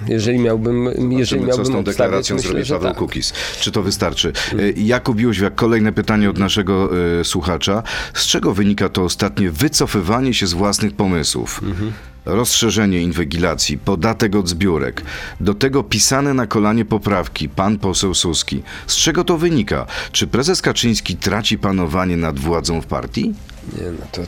Jeżeli 0.08 0.38
miałbym, 0.38 0.84
jeżeli 0.84 1.24
Zobaczymy, 1.24 1.40
co 1.40 1.46
miałbym 1.46 1.66
z 1.66 1.70
tą 1.70 1.84
deklaracją 1.84 2.38
zrobi 2.38 2.64
Paweł 2.64 2.88
tak. 2.88 2.96
Kukiz. 2.96 3.32
Czy 3.60 3.72
to 3.72 3.82
wystarczy? 3.82 4.32
E, 4.52 4.70
Jakub 4.76 5.20
Jóźwiak, 5.20 5.54
kolejne 5.54 5.92
pytanie 5.92 6.30
od 6.30 6.38
naszego 6.38 6.90
e, 7.20 7.24
słuchacza. 7.24 7.82
Z 8.14 8.26
czego 8.26 8.54
wynika 8.54 8.88
to 8.88 9.04
ostatnie 9.04 9.50
wycofywanie 9.50 10.34
się 10.34 10.46
z 10.46 10.52
własnych 10.52 10.92
pomysłów? 10.92 11.60
Mhm. 11.62 11.92
Rozszerzenie 12.24 13.00
inwigilacji, 13.02 13.78
podatek 13.78 14.36
od 14.36 14.48
zbiórek, 14.48 15.02
do 15.40 15.54
tego 15.54 15.82
pisane 15.82 16.34
na 16.34 16.46
kolanie 16.46 16.84
poprawki, 16.84 17.48
pan 17.48 17.78
poseł 17.78 18.14
Suski. 18.14 18.62
Z 18.86 18.96
czego 18.96 19.24
to 19.24 19.38
wynika? 19.38 19.86
Czy 20.12 20.26
prezes 20.26 20.62
Kaczyński 20.62 21.16
traci 21.16 21.58
panowanie 21.58 22.16
nad 22.16 22.38
władzą 22.38 22.80
w 22.80 22.86
partii? 22.86 23.34
Nie, 23.72 23.90
no 24.00 24.06
to, 24.12 24.22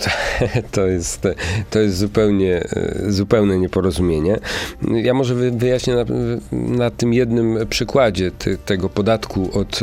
to, 0.71 0.87
jest, 0.97 1.23
to 1.71 1.79
jest 1.79 1.99
zupełnie, 1.99 2.57
e, 2.57 3.13
zupełne 3.13 3.59
nieporozumienie. 3.59 4.39
Ja 4.83 5.15
może 5.15 5.35
wy- 5.35 5.51
wyjaśnię 5.51 5.95
na, 5.95 6.05
na 6.53 6.91
tym 6.91 7.13
jednym 7.13 7.59
przykładzie 7.71 8.31
ty, 8.31 8.59
tego 8.59 8.89
podatku 8.89 9.51
od, 9.59 9.81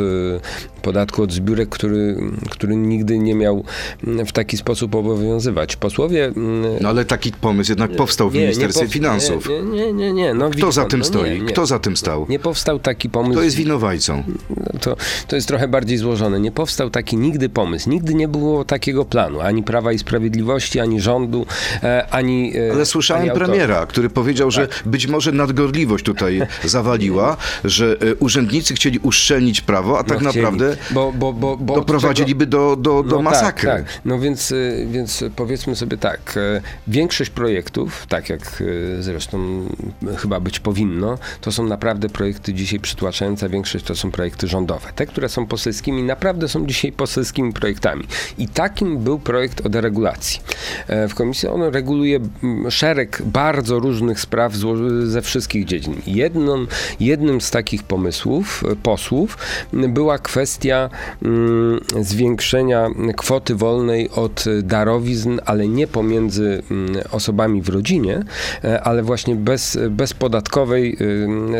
podatku 0.82 1.22
od 1.22 1.32
zbiórek, 1.32 1.68
który, 1.68 2.16
który 2.50 2.76
nigdy 2.76 3.18
nie 3.18 3.34
miał 3.34 3.64
mm, 4.06 4.26
w 4.26 4.32
taki 4.32 4.56
sposób 4.56 4.94
obowiązywać. 4.94 5.76
Posłowie... 5.76 6.24
mm, 6.24 6.62
No 6.80 6.88
ale 6.88 7.04
taki 7.04 7.32
pomysł 7.32 7.70
jednak 7.70 7.96
powstał 7.96 8.30
w 8.30 8.34
nie, 8.34 8.40
nie 8.40 8.46
Ministerstwie 8.46 8.86
pow- 8.86 8.92
Finansów. 8.92 9.48
Nie, 9.48 9.62
nie, 9.62 9.92
nie. 9.92 10.12
nie. 10.12 10.34
No, 10.34 10.50
Kto 10.50 10.72
za 10.72 10.84
tym 10.84 10.98
no 10.98 11.04
stoi? 11.04 11.30
Nie, 11.30 11.40
nie. 11.40 11.46
Kto 11.52 11.66
za 11.66 11.78
tym 11.78 11.96
stał? 11.96 12.26
Nie 12.28 12.38
powstał 12.38 12.78
taki 12.78 13.10
pomysł. 13.10 13.32
Kto 13.32 13.42
jest 13.42 13.56
winowajcą? 13.56 14.22
No 14.50 14.78
to, 14.80 14.96
to 15.28 15.36
jest 15.36 15.48
trochę 15.48 15.68
bardziej 15.68 15.98
złożone. 15.98 16.40
Nie 16.40 16.50
powstał 16.52 16.90
taki 16.90 17.16
nigdy 17.16 17.48
pomysł. 17.48 17.90
Nigdy 17.90 18.14
nie 18.14 18.28
było 18.28 18.64
takiego 18.64 19.04
planu. 19.04 19.40
Ani 19.40 19.62
Prawa 19.62 19.92
i 19.92 19.98
Sprawiedliwości, 19.98 20.80
ani 20.80 21.00
rządu, 21.00 21.46
e, 21.82 22.06
ani. 22.10 22.52
e, 22.56 22.72
Ale 22.72 22.86
słyszałem 22.86 23.22
ani 23.22 23.32
premiera, 23.32 23.86
który 23.86 24.10
powiedział, 24.10 24.50
że 24.50 24.68
być 24.86 25.06
może 25.06 25.32
nadgorliwość 25.32 26.04
tutaj 26.04 26.40
zawaliła, 26.64 27.36
że 27.64 27.96
e, 28.00 28.14
urzędnicy 28.14 28.74
chcieli 28.74 28.98
uszczelnić 28.98 29.60
prawo, 29.60 29.98
a 29.98 30.04
tak 30.04 30.20
No, 30.20 30.24
naprawdę 30.32 30.71
bo, 30.90 31.12
bo, 31.12 31.32
bo, 31.32 31.56
bo 31.56 31.74
doprowadziliby 31.74 32.46
do, 32.46 32.76
do, 32.76 33.02
do 33.02 33.16
no 33.16 33.22
masakry. 33.22 33.68
Tak, 33.68 33.84
tak. 33.84 34.00
No 34.04 34.18
więc, 34.18 34.50
y, 34.50 34.86
więc 34.90 35.24
powiedzmy 35.36 35.76
sobie 35.76 35.96
tak, 35.96 36.34
e, 36.36 36.60
większość 36.86 37.30
projektów, 37.30 38.06
tak 38.08 38.28
jak 38.28 38.62
e, 38.98 39.02
zresztą 39.02 39.68
chyba 40.16 40.40
być 40.40 40.60
powinno, 40.60 41.18
to 41.40 41.52
są 41.52 41.66
naprawdę 41.66 42.08
projekty 42.08 42.54
dzisiaj 42.54 42.80
przytłaczająca 42.80 43.48
większość 43.48 43.84
to 43.84 43.94
są 43.94 44.10
projekty 44.10 44.48
rządowe. 44.48 44.88
Te, 44.96 45.06
które 45.06 45.28
są 45.28 45.46
poselskimi, 45.46 46.02
naprawdę 46.02 46.48
są 46.48 46.66
dzisiaj 46.66 46.92
poselskimi 46.92 47.52
projektami. 47.52 48.04
I 48.38 48.48
takim 48.48 48.98
był 48.98 49.18
projekt 49.18 49.66
o 49.66 49.68
deregulacji. 49.68 50.40
E, 50.88 51.08
W 51.08 51.14
komisji 51.14 51.48
on 51.48 51.62
reguluje 51.62 52.20
szereg 52.68 53.22
bardzo 53.24 53.78
różnych 53.78 54.20
spraw 54.20 54.52
ze 55.04 55.22
wszystkich 55.22 55.64
dziedzin. 55.64 56.02
Jedną, 56.06 56.66
jednym 57.00 57.40
z 57.40 57.50
takich 57.50 57.82
pomysłów 57.82 58.64
e, 58.72 58.76
posłów 58.76 59.38
była 59.72 60.18
kwestia 60.18 60.61
mm, 60.70 61.80
zwiększenia 62.00 62.90
kwoty 63.16 63.54
wolnej 63.54 64.10
od 64.10 64.44
darowizn, 64.62 65.38
ale 65.44 65.68
nie 65.68 65.86
pomiędzy 65.86 66.62
mm, 66.70 66.96
osobami 67.10 67.62
w 67.62 67.68
rodzinie, 67.68 68.22
e, 68.64 68.82
ale 68.82 69.02
właśnie 69.02 69.36
bez, 69.36 69.78
bezpodatkowej 69.90 70.96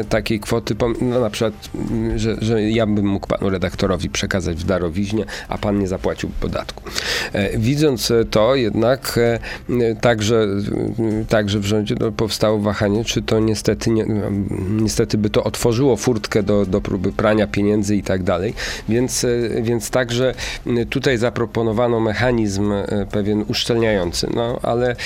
y, 0.00 0.04
takiej 0.08 0.40
kwoty, 0.40 0.74
no 1.00 1.20
na 1.20 1.30
przykład, 1.30 1.54
mm, 1.90 2.18
że, 2.18 2.36
że 2.40 2.62
ja 2.62 2.86
bym 2.86 3.06
mógł 3.06 3.26
panu 3.26 3.50
redaktorowi 3.50 4.10
przekazać 4.10 4.56
w 4.56 4.64
darowiźnie, 4.64 5.24
a 5.48 5.58
pan 5.58 5.78
nie 5.78 5.88
zapłacił 5.88 6.30
podatku. 6.40 6.82
E, 7.32 7.58
Widząc 7.58 8.12
to 8.30 8.54
jednak 8.54 9.18
e, 9.18 9.38
także, 10.00 10.46
także 11.28 11.58
w 11.58 11.64
rządzie 11.64 11.94
no, 12.00 12.12
powstało 12.12 12.58
wahanie, 12.58 13.04
czy 13.04 13.22
to 13.22 13.40
niestety, 13.40 13.90
nie, 13.90 14.06
niestety 14.70 15.18
by 15.18 15.30
to 15.30 15.44
otworzyło 15.44 15.96
furtkę 15.96 16.42
do, 16.42 16.66
do 16.66 16.80
próby 16.80 17.12
prania 17.12 17.46
pieniędzy 17.46 17.96
i 17.96 18.02
tak 18.02 18.22
dalej, 18.22 18.54
więc, 18.92 19.24
e, 19.24 19.62
więc 19.62 19.90
także 19.90 20.34
tutaj 20.90 21.18
zaproponowano 21.18 22.00
mechanizm 22.00 22.72
e, 22.72 23.06
pewien 23.10 23.44
uszczelniający, 23.48 24.26
no 24.34 24.58
ale... 24.62 24.96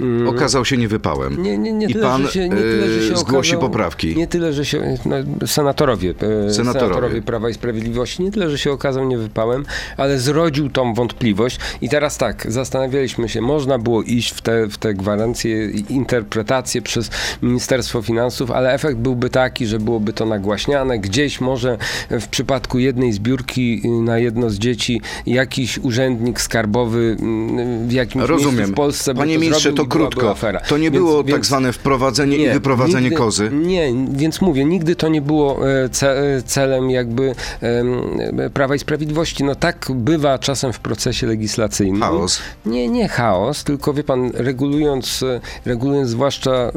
mm, 0.00 0.28
Okazał 0.28 0.64
się 0.64 0.76
niewypałem. 0.76 1.42
nie, 1.42 1.58
nie, 1.58 1.72
nie 1.72 1.86
I 1.86 1.92
tyle, 1.92 2.04
pan 2.04 2.28
się, 2.28 2.48
nie 2.48 2.56
tyle, 2.56 2.88
że 2.88 3.08
się 3.08 3.14
e, 3.14 3.16
zgłosi 3.16 3.52
okazał, 3.52 3.70
poprawki. 3.70 4.16
Nie 4.16 4.26
tyle, 4.26 4.52
że 4.52 4.64
się. 4.64 4.96
No, 5.06 5.16
senatorowie, 5.46 6.14
e, 6.48 6.52
Senatorowie. 6.54 7.22
Prawa 7.22 7.50
i 7.50 7.54
Sprawiedliwości, 7.54 8.22
nie 8.22 8.30
tyle, 8.32 8.50
że 8.50 8.58
się 8.58 8.72
okazał 8.72 9.04
niewypałem, 9.08 9.64
ale 9.96 10.18
zrodził 10.18 10.70
tą 10.70 10.94
wątpliwość. 10.94 11.58
I 11.80 11.88
teraz 11.88 12.18
tak, 12.18 12.52
zastanawialiśmy 12.52 13.28
się, 13.28 13.40
można 13.40 13.78
było 13.78 14.02
iść 14.02 14.30
w 14.30 14.40
te, 14.40 14.66
w 14.68 14.78
te 14.78 14.94
gwarancje 14.94 15.70
interpretacje 15.70 16.82
przez 16.82 17.10
Ministerstwo 17.42 18.02
Finansów, 18.02 18.50
ale 18.50 18.72
efekt 18.72 18.98
byłby 18.98 19.30
taki, 19.30 19.66
że 19.66 19.78
byłoby 19.78 20.12
to 20.12 20.26
nagłaśniane. 20.26 20.98
Gdzieś 20.98 21.40
może 21.40 21.78
w 22.10 22.28
przypadku 22.28 22.78
jednej 22.78 23.12
zbiórki 23.40 23.82
na 23.88 24.18
jedno 24.18 24.50
z 24.50 24.58
dzieci 24.58 25.00
jakiś 25.26 25.78
urzędnik 25.78 26.40
skarbowy 26.40 27.16
mm, 27.20 27.88
w 27.88 27.92
jakimś 27.92 28.24
Rozumiem. 28.24 28.70
w 28.70 28.74
Polsce 28.74 29.14
by 29.14 29.20
Panie 29.20 29.34
to 29.34 29.40
ministrze, 29.40 29.62
zrobił 29.62 29.84
to 29.84 29.90
krótko. 29.90 30.30
Afera. 30.30 30.60
To 30.60 30.78
nie 30.78 30.90
Więc- 30.90 30.96
było 31.04 31.24
więc- 31.24 31.36
tak 31.36 31.46
zwane 31.46 31.72
wprowadzenie 31.72 32.36
i 32.36 32.48
wyprowadzenie 32.50 33.00
nigdy, 33.02 33.16
kozy. 33.16 33.50
Nie, 33.52 33.92
więc 34.12 34.40
mówię, 34.40 34.64
nigdy 34.64 34.96
to 34.96 35.08
nie 35.08 35.20
było 35.22 35.68
e, 35.70 35.88
ce, 35.88 36.42
celem 36.46 36.90
jakby 36.90 37.34
e, 37.62 38.50
Prawa 38.50 38.74
i 38.74 38.78
Sprawiedliwości. 38.78 39.44
No 39.44 39.54
tak 39.54 39.86
bywa 39.94 40.38
czasem 40.38 40.72
w 40.72 40.80
procesie 40.80 41.26
legislacyjnym. 41.26 42.00
Chaos. 42.02 42.38
Nie, 42.66 42.88
nie 42.88 43.08
chaos, 43.08 43.64
tylko 43.64 43.94
wie 43.94 44.04
pan, 44.04 44.30
regulując, 44.34 45.22
e, 45.22 45.40
regulując 45.64 46.08
zwłaszcza 46.08 46.50
e, 46.52 46.72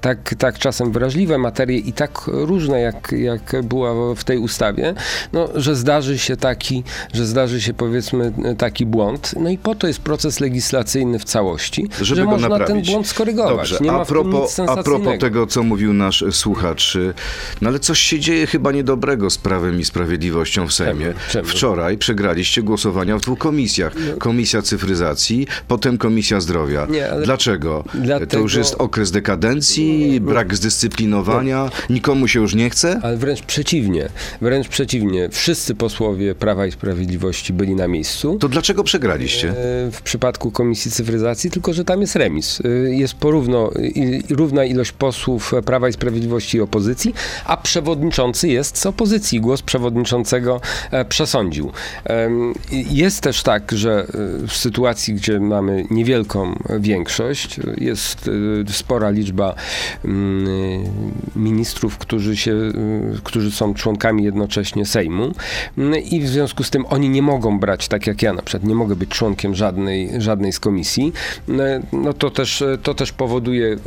tak, 0.00 0.34
tak 0.38 0.58
czasem 0.58 0.92
wrażliwe 0.92 1.38
materie 1.38 1.78
i 1.78 1.92
tak 1.92 2.20
różne, 2.26 2.80
jak, 2.80 3.12
jak 3.18 3.54
była 3.64 4.14
w 4.14 4.24
tej 4.24 4.38
ustawie, 4.38 4.94
no, 5.32 5.48
że 5.54 5.69
zdarzy 5.76 6.18
się 6.18 6.36
taki, 6.36 6.84
że 7.14 7.26
zdarzy 7.26 7.60
się 7.60 7.74
powiedzmy 7.74 8.32
taki 8.58 8.86
błąd. 8.86 9.34
No 9.40 9.50
i 9.50 9.58
po 9.58 9.74
to 9.74 9.86
jest 9.86 9.98
proces 10.00 10.40
legislacyjny 10.40 11.18
w 11.18 11.24
całości, 11.24 11.88
żeby 12.00 12.04
że 12.20 12.24
go 12.24 12.30
można 12.30 12.48
naprawić. 12.48 12.86
ten 12.86 12.92
błąd 12.94 13.06
skorygować. 13.06 13.70
Dobrze, 13.70 13.84
nie 13.84 13.92
a 13.92 14.04
propos, 14.04 14.60
a 14.60 14.82
propos 14.82 15.18
tego, 15.20 15.46
co 15.46 15.62
mówił 15.62 15.92
nasz 15.92 16.24
słuchacz, 16.30 16.96
y, 16.96 17.14
no 17.60 17.68
ale 17.68 17.78
coś 17.78 17.98
się 17.98 18.20
dzieje 18.20 18.46
chyba 18.46 18.72
niedobrego 18.72 19.30
z 19.30 19.38
Prawem 19.38 19.80
i 19.80 19.84
Sprawiedliwością 19.84 20.68
w 20.68 20.72
Sejmie. 20.72 21.14
Czemu? 21.30 21.48
Wczoraj 21.48 21.98
przegraliście 21.98 22.62
głosowania 22.62 23.18
w 23.18 23.20
dwóch 23.20 23.38
komisjach. 23.38 23.92
Komisja 24.18 24.62
Cyfryzacji, 24.62 25.46
potem 25.68 25.98
Komisja 25.98 26.40
Zdrowia. 26.40 26.86
Nie, 26.90 27.10
ale- 27.10 27.24
Dlaczego? 27.24 27.84
To 27.92 27.98
Dlatego- 27.98 28.42
już 28.42 28.54
jest 28.54 28.74
okres 28.78 29.10
dekadencji, 29.10 30.20
brak 30.20 30.54
zdyscyplinowania, 30.54 31.70
nikomu 31.90 32.28
się 32.28 32.40
już 32.40 32.54
nie 32.54 32.70
chce? 32.70 33.00
Ale 33.02 33.16
wręcz 33.16 33.42
przeciwnie, 33.42 34.08
wręcz 34.40 34.68
przeciwnie. 34.68 35.28
Wszyscy 35.32 35.59
posłowie 35.78 36.34
Prawa 36.34 36.66
i 36.66 36.72
Sprawiedliwości 36.72 37.52
byli 37.52 37.74
na 37.74 37.88
miejscu. 37.88 38.38
To 38.40 38.48
dlaczego 38.48 38.84
przegraliście? 38.84 39.48
E, 39.48 39.54
w 39.90 40.02
przypadku 40.04 40.50
Komisji 40.50 40.90
Cyfryzacji, 40.90 41.50
tylko 41.50 41.72
że 41.72 41.84
tam 41.84 42.00
jest 42.00 42.16
remis. 42.16 42.60
E, 42.64 42.68
Jest 42.90 43.14
porówno 43.14 43.70
równa 44.30 44.64
ilość 44.64 44.92
posłów 44.92 45.52
Prawa 45.64 45.88
i 45.88 45.92
Sprawiedliwości 45.92 46.56
i 46.56 46.60
opozycji, 46.60 47.14
a 47.44 47.56
przewodniczący 47.56 48.48
jest 48.48 48.78
z 48.78 48.86
opozycji. 48.86 49.40
Głos 49.40 49.62
przewodniczącego 49.62 50.60
e, 50.90 51.04
przesądził. 51.04 51.72
Jest 52.90 53.20
też 53.20 53.42
tak, 53.42 53.72
że 53.72 54.06
w 54.48 54.52
sytuacji, 54.52 55.14
gdzie 55.14 55.40
mamy 55.40 55.84
niewielką 55.90 56.54
większość, 56.80 57.60
jest 57.78 58.30
spora 58.70 59.10
liczba 59.10 59.54
mm, 60.04 60.46
ministrów, 61.36 61.98
którzy, 61.98 62.36
się, 62.36 62.72
którzy 63.24 63.50
są 63.50 63.74
członkami 63.74 64.24
jednocześnie 64.24 64.86
Sejmu 64.86 65.32
i 66.10 66.20
w 66.20 66.28
związku 66.28 66.64
z 66.64 66.70
tym 66.70 66.84
oni 66.88 67.08
nie 67.08 67.22
mogą 67.22 67.58
brać, 67.58 67.88
tak 67.88 68.06
jak 68.06 68.22
ja 68.22 68.32
na 68.32 68.42
przykład, 68.42 68.68
nie 68.68 68.74
mogę 68.74 68.96
być 68.96 69.10
członkiem 69.10 69.54
żadnej, 69.54 70.10
żadnej 70.18 70.52
z 70.52 70.60
komisji, 70.60 71.12
no 71.92 72.12
to 72.12 72.30
też, 72.30 72.64
to 72.82 72.94
też 72.94 73.12
powoduje 73.12 73.66
y, 73.66 73.78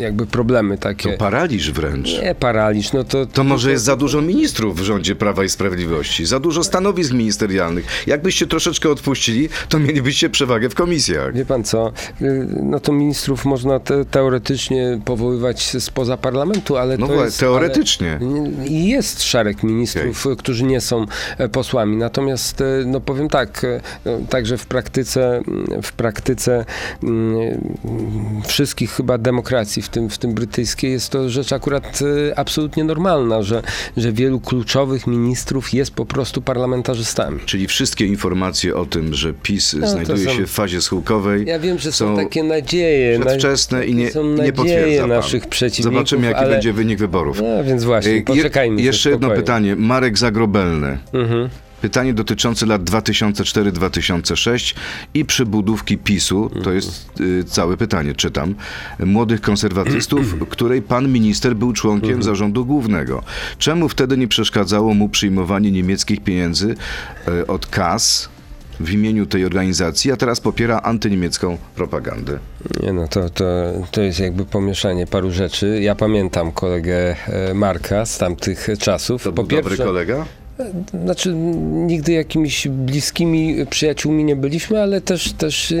jakby 0.00 0.26
problemy 0.26 0.78
takie. 0.78 1.12
To 1.12 1.18
paraliż 1.18 1.72
wręcz. 1.72 2.22
Nie 2.22 2.34
paraliż, 2.34 2.92
no 2.92 3.04
to... 3.04 3.26
To 3.26 3.44
może 3.44 3.70
jest 3.70 3.84
za 3.84 3.96
dużo 3.96 4.22
ministrów 4.22 4.80
w 4.80 4.82
rządzie 4.82 5.14
Prawa 5.14 5.44
i 5.44 5.48
Sprawiedliwości, 5.48 6.26
za 6.26 6.40
dużo 6.40 6.64
stanowisk 6.64 7.12
ministerialnych. 7.12 7.86
Jakbyście 8.06 8.46
troszeczkę 8.46 8.90
odpuścili, 8.90 9.48
to 9.68 9.78
mielibyście 9.78 10.30
przewagę 10.30 10.68
w 10.68 10.74
komisjach. 10.74 11.34
Wie 11.34 11.44
pan 11.44 11.64
co, 11.64 11.92
y, 12.22 12.46
no 12.62 12.80
to 12.80 12.92
ministrów 12.92 13.44
można 13.44 13.80
te, 13.80 14.04
teoretycznie 14.04 15.00
powoływać 15.04 15.76
spoza 15.78 16.16
parlamentu, 16.16 16.76
ale 16.76 16.98
No 16.98 17.06
to 17.06 17.12
właśnie, 17.12 17.24
jest... 17.24 17.40
teoretycznie. 17.40 18.18
I 18.68 18.88
jest 18.88 19.22
szereg 19.22 19.62
ministrów, 19.62 20.26
którzy 20.38 20.64
nie 20.64 20.80
są 20.80 20.89
e, 21.38 21.48
posłami. 21.48 21.96
Natomiast, 21.96 22.60
e, 22.60 22.64
no 22.86 23.00
powiem 23.00 23.28
tak, 23.28 23.64
e, 23.64 23.80
no, 24.04 24.12
także 24.28 24.58
w 24.58 24.66
praktyce, 24.66 25.36
mm, 25.48 25.82
w 25.82 25.92
praktyce 25.92 26.64
mm, 27.02 27.60
wszystkich 28.46 28.90
chyba 28.90 29.18
demokracji, 29.18 29.82
w 29.82 29.88
tym, 29.88 30.10
w 30.10 30.18
tym 30.18 30.34
brytyjskiej, 30.34 30.92
jest 30.92 31.10
to 31.10 31.28
rzecz 31.30 31.52
akurat 31.52 31.98
absolutnie 32.36 32.84
normalna, 32.84 33.42
że, 33.42 33.62
że 33.96 34.12
wielu 34.12 34.40
kluczowych 34.40 35.06
ministrów 35.06 35.74
jest 35.74 35.90
po 35.90 36.06
prostu 36.06 36.42
parlamentarzystami. 36.42 37.40
Czyli 37.46 37.66
wszystkie 37.66 38.06
informacje 38.06 38.76
o 38.76 38.86
tym, 38.86 39.14
że 39.14 39.32
PiS 39.34 39.76
No, 39.80 39.86
znajduje 39.88 40.24
są- 40.24 40.30
się 40.30 40.46
w 40.46 40.50
fazie 40.50 40.80
schyłkowej, 40.80 41.46
Ja 41.46 41.58
wiem, 41.58 41.78
że 41.78 41.92
są, 41.92 42.16
są 42.16 42.16
takie 42.16 42.42
nadzieje. 42.42 43.18
na- 43.18 43.26
przedwczesne 43.26 43.86
i 43.86 43.94
nie, 43.94 44.10
są 44.10 44.24
nie 44.24 44.52
potwierdza 44.52 45.00
pan. 45.00 45.08
naszych 45.10 45.46
przeciwników. 45.46 45.94
Zobaczymy, 45.94 46.26
jaki 46.26 46.38
ale... 46.38 46.50
będzie 46.50 46.72
wynik 46.72 46.98
wyborów. 46.98 47.40
No 47.42 47.64
więc 47.64 47.84
właśnie, 47.84 48.12
Je- 48.12 48.22
poczekajmy. 48.22 48.78
się 48.78 48.84
Jeszcze 48.84 49.10
jedno 49.10 49.30
pytanie. 49.30 49.76
Marek 49.76 50.18
Zagrobelny. 50.18 50.79
Mhm. 51.12 51.48
Pytanie 51.82 52.14
dotyczące 52.14 52.66
lat 52.66 52.82
2004-2006 52.82 54.74
i 55.14 55.24
przybudówki 55.24 55.98
PiSu, 55.98 56.50
to 56.64 56.72
jest 56.72 57.20
y, 57.20 57.44
całe 57.44 57.76
pytanie, 57.76 58.14
czytam, 58.14 58.54
młodych 58.98 59.40
konserwatystów, 59.40 60.36
której 60.50 60.82
pan 60.82 61.12
minister 61.12 61.56
był 61.56 61.72
członkiem 61.72 62.10
Mhm. 62.10 62.22
zarządu 62.22 62.66
głównego. 62.66 63.22
Czemu 63.58 63.88
wtedy 63.88 64.16
nie 64.16 64.28
przeszkadzało 64.28 64.94
mu 64.94 65.08
przyjmowanie 65.08 65.70
niemieckich 65.70 66.20
pieniędzy 66.24 66.74
y, 67.28 67.46
od 67.46 67.66
kas 67.66 68.28
w 68.80 68.90
imieniu 68.90 69.26
tej 69.26 69.44
organizacji, 69.44 70.12
a 70.12 70.16
teraz 70.16 70.40
popiera 70.40 70.80
antyniemiecką 70.80 71.58
propagandę? 71.74 72.38
Nie 72.82 72.92
no, 72.92 73.08
to, 73.08 73.30
to, 73.30 73.44
to 73.90 74.00
jest 74.00 74.20
jakby 74.20 74.44
pomieszanie 74.44 75.06
paru 75.06 75.30
rzeczy. 75.30 75.78
Ja 75.82 75.94
pamiętam 75.94 76.52
kolegę 76.52 77.16
e, 77.28 77.54
Marka 77.54 78.06
z 78.06 78.18
tamtych 78.18 78.68
czasów. 78.78 79.22
To 79.22 79.32
był 79.32 79.46
dobry 79.46 79.76
kolega? 79.76 80.26
Znaczy, 81.04 81.34
nigdy 81.70 82.12
jakimiś 82.12 82.68
bliskimi 82.68 83.66
przyjaciółmi 83.66 84.24
nie 84.24 84.36
byliśmy, 84.36 84.82
ale 84.82 85.00
też, 85.00 85.32
też 85.32 85.72
e, 85.72 85.76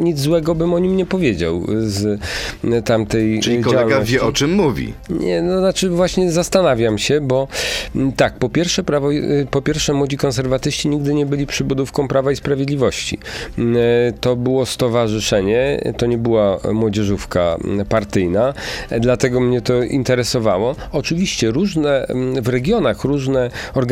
nic 0.00 0.20
złego 0.20 0.54
bym 0.54 0.74
o 0.74 0.78
nim 0.78 0.96
nie 0.96 1.06
powiedział 1.06 1.62
z 1.78 2.20
e, 2.64 2.82
tamtej 2.82 3.40
Czyli 3.40 3.62
kolega 3.62 4.00
wie, 4.00 4.22
o 4.22 4.32
czym 4.32 4.54
mówi. 4.54 4.94
Nie, 5.10 5.42
no 5.42 5.58
znaczy 5.58 5.90
właśnie 5.90 6.32
zastanawiam 6.32 6.98
się, 6.98 7.20
bo 7.20 7.48
mm, 7.96 8.12
tak, 8.12 8.38
po 8.38 8.48
pierwsze, 8.48 8.84
prawo, 8.84 9.12
y, 9.12 9.46
po 9.50 9.62
pierwsze 9.62 9.92
młodzi 9.92 10.16
konserwatyści 10.16 10.88
nigdy 10.88 11.14
nie 11.14 11.26
byli 11.26 11.46
przybudówką 11.46 12.08
Prawa 12.08 12.32
i 12.32 12.36
Sprawiedliwości. 12.36 13.18
Mm, 13.58 13.76
To 14.20 14.36
było 14.36 14.66
stowarzyszenie, 14.66 15.92
to 15.96 16.06
nie 16.06 16.18
była 16.18 16.58
młodzieżówka 16.72 17.56
mm, 17.64 17.86
partyjna, 17.86 18.54
dlatego 19.00 19.40
mnie 19.40 19.60
to 19.60 19.82
interesowało. 19.82 20.76
Oczywiście 20.92 21.50
różne, 21.50 22.06
w 22.42 22.48
regionach 22.48 23.04
różne 23.04 23.50
organizacje 23.74 23.85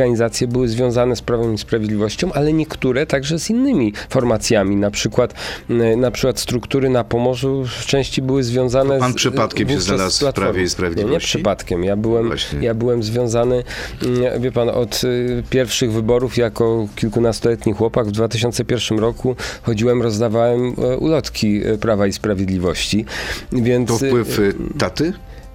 były 0.49 0.69
związane 0.69 1.17
z 1.17 1.23
Prawem 1.23 1.55
i 1.55 1.59
Sprawiedliwością, 1.59 2.33
ale 2.33 2.53
niektóre 2.53 3.07
także 3.07 3.39
z 3.39 3.51
innymi 3.51 3.93
formacjami, 4.09 4.77
na 4.77 4.91
przykład, 4.91 5.35
mm, 5.71 6.01
na 6.01 6.11
przykład 6.11 6.41
struktury 6.41 6.89
na 6.89 7.05
Pomorzu 7.05 7.65
w 7.81 7.87
części 7.87 8.23
były 8.23 8.45
związane 8.45 8.95
To 8.95 9.01
pan 9.01 9.13
z, 9.13 9.17
przypadkiem 9.17 9.69
się 9.69 9.81
znalazł 9.81 10.31
w 10.31 10.33
Prawie 10.33 10.35
i 10.35 10.35
Platformą. 10.35 10.57
Nie, 10.57 10.63
nie 10.63 10.69
Sprawiedliwości? 10.69 11.29
przypadkiem. 11.29 11.85
Ja 11.85 11.97
byłem, 11.97 12.27
Właśnie. 12.27 12.59
ja 12.61 12.75
byłem 12.75 13.03
związany, 13.03 13.65
mm, 14.03 14.43
wie 14.43 14.53
pan, 14.53 14.69
od 14.69 15.05
y, 15.05 15.43
pierwszych 15.51 15.93
wyborów 15.93 16.37
jako 16.37 16.89
kilkunastoletni 16.97 17.73
chłopak 17.73 18.07
w 18.07 18.11
2001 18.11 18.99
roku 18.99 19.37
chodziłem, 19.63 20.03
rozdawałem 20.03 20.75
e, 20.79 20.97
ulotki 20.97 21.61
e, 21.65 21.79
Prawa 21.79 22.07
i 22.07 22.13
Sprawiedliwości, 22.13 23.05
więc... 23.53 23.89
To 23.89 23.97
wpływ 23.97 24.39
y, 24.39 24.55
taty? 24.79 25.13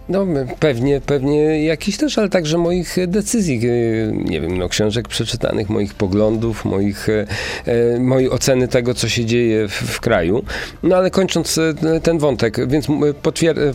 No 0.10 0.26
pewnie, 0.60 1.02
pewnie 1.02 1.66
jakiś 1.66 1.98
też, 1.98 2.18
ale 2.18 2.30
także 2.30 2.58
moich 2.58 2.96
decyzji, 3.08 3.62
e, 3.68 4.12
nie 4.12 4.42
wiem, 4.42 4.58
no 4.58 4.70
książek 4.70 5.08
przeczytanych, 5.08 5.70
moich 5.70 5.94
poglądów, 5.94 6.66
moich, 6.66 7.10
e, 7.10 7.26
e, 7.66 8.00
mojej 8.00 8.30
oceny 8.30 8.68
tego, 8.68 8.94
co 8.94 9.10
się 9.10 9.26
dzieje 9.26 9.68
w, 9.68 9.72
w 9.72 10.00
kraju. 10.00 10.44
No 10.84 10.96
ale 10.96 11.12
kończąc 11.12 11.58
e, 11.58 11.74
ten 12.04 12.18
wątek, 12.18 12.70
więc 12.70 12.88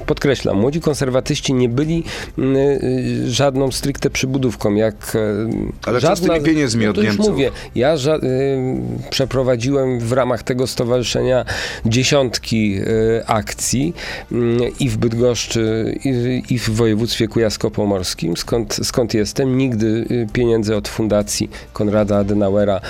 podkreślam, 0.07 0.57
młodzi 0.57 0.81
konserwatyści 0.81 1.55
nie 1.55 1.69
byli 1.69 2.05
e, 2.39 2.43
żadną 3.31 3.73
stricte 3.73 4.11
przybudówką, 4.11 4.75
jak 4.75 5.17
Ale 5.87 6.01
co 6.01 6.17
z 6.17 6.21
tymi 6.21 6.41
pieniędzmi 6.41 6.85
no 6.85 6.91
od 6.91 6.97
to 6.97 7.03
już 7.03 7.11
Niemców? 7.11 7.29
mówię, 7.29 7.51
ja 7.75 7.97
ża- 7.97 8.25
y, 8.25 9.11
przeprowadziłem 9.11 10.01
w 10.01 10.13
ramach 10.13 10.43
tego 10.43 10.67
stowarzyszenia 10.67 11.45
dziesiątki 11.87 12.79
y, 12.81 13.27
akcji 13.27 13.95
y, 14.33 14.37
i 14.81 14.89
w 14.89 14.97
Bydgoszczy, 14.97 15.99
i, 16.05 16.24
i 16.51 16.59
w 16.59 16.71
województwie 16.71 17.29
kujawsko-pomorskim, 17.29 18.37
skąd, 18.37 18.79
skąd 18.83 19.15
jestem. 19.15 19.59
Nigdy 19.59 19.87
y, 19.87 20.27
pieniędzy 20.33 20.77
od 20.77 20.89
fundacji 20.89 21.51
Konrada 21.73 22.17
Adenauera 22.19 22.81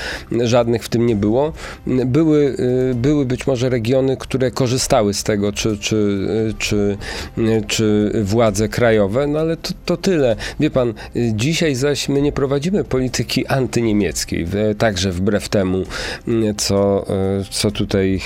żadnych 0.43 0.85
w 0.85 0.89
tym 0.89 1.07
nie 1.07 1.17
było. 1.17 1.53
Były, 1.87 2.57
y, 2.91 2.95
były 2.95 3.25
być 3.25 3.47
może 3.47 3.69
regiony, 3.69 4.17
które 4.17 4.51
korzystały 4.51 5.15
z 5.15 5.23
tego, 5.23 5.53
czy, 5.53 5.79
czy, 5.79 5.97
y, 5.97 6.55
czy, 6.59 6.99
czy 7.67 8.13
władze 8.25 8.69
krajowe, 8.69 9.27
no 9.27 9.39
ale 9.39 9.57
to, 9.57 9.71
to 9.85 9.97
tyle. 9.97 10.37
Wie 10.61 10.71
pan, 10.71 10.95
dzisiaj 11.33 11.75
zaś 11.75 12.09
my 12.09 12.23
nie 12.23 12.33
prowadzimy 12.33 12.85
polityki 12.85 13.47
antyniemieckiej, 13.47 14.47
także 14.79 15.13
wbrew 15.13 15.49
temu, 15.49 15.85
co, 16.57 17.07
co 17.51 17.71
tutaj 17.71 18.21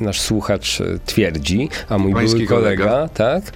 nasz 0.00 0.20
słuchacz 0.20 0.82
twierdzi, 1.06 1.68
a 1.88 1.98
mój 1.98 2.12
Pański 2.12 2.36
były 2.36 2.48
kolega, 2.48 2.84
kolega. 2.84 3.08
tak? 3.08 3.52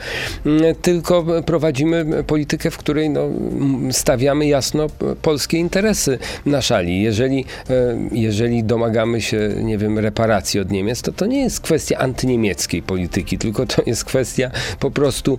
Mm, 0.46 0.74
Tylko 0.82 1.24
prowadzimy 1.46 2.24
politykę, 2.26 2.70
w 2.70 2.78
której 2.78 3.10
no, 3.10 3.28
stawiamy 3.90 4.46
jasno 4.46 4.86
polskie 5.22 5.58
interesy 5.58 6.18
na 6.46 6.62
szali. 6.62 7.02
Jeżeli, 7.02 7.44
y, 7.70 7.74
jeżeli 8.12 8.64
domagamy 8.64 9.20
się, 9.20 9.50
nie 9.62 9.78
wiem, 9.78 9.98
reparacji 9.98 10.60
od 10.60 10.70
Niemiec, 10.70 11.02
to 11.02 11.12
to 11.12 11.26
nie 11.26 11.40
jest 11.40 11.60
kwestia 11.60 11.98
antyniemieckiej 11.98 12.82
polityki, 12.82 13.38
tylko 13.38 13.66
to 13.66 13.82
jest 13.86 14.04
kwestia 14.04 14.50
po 14.80 14.90
prostu 14.90 15.38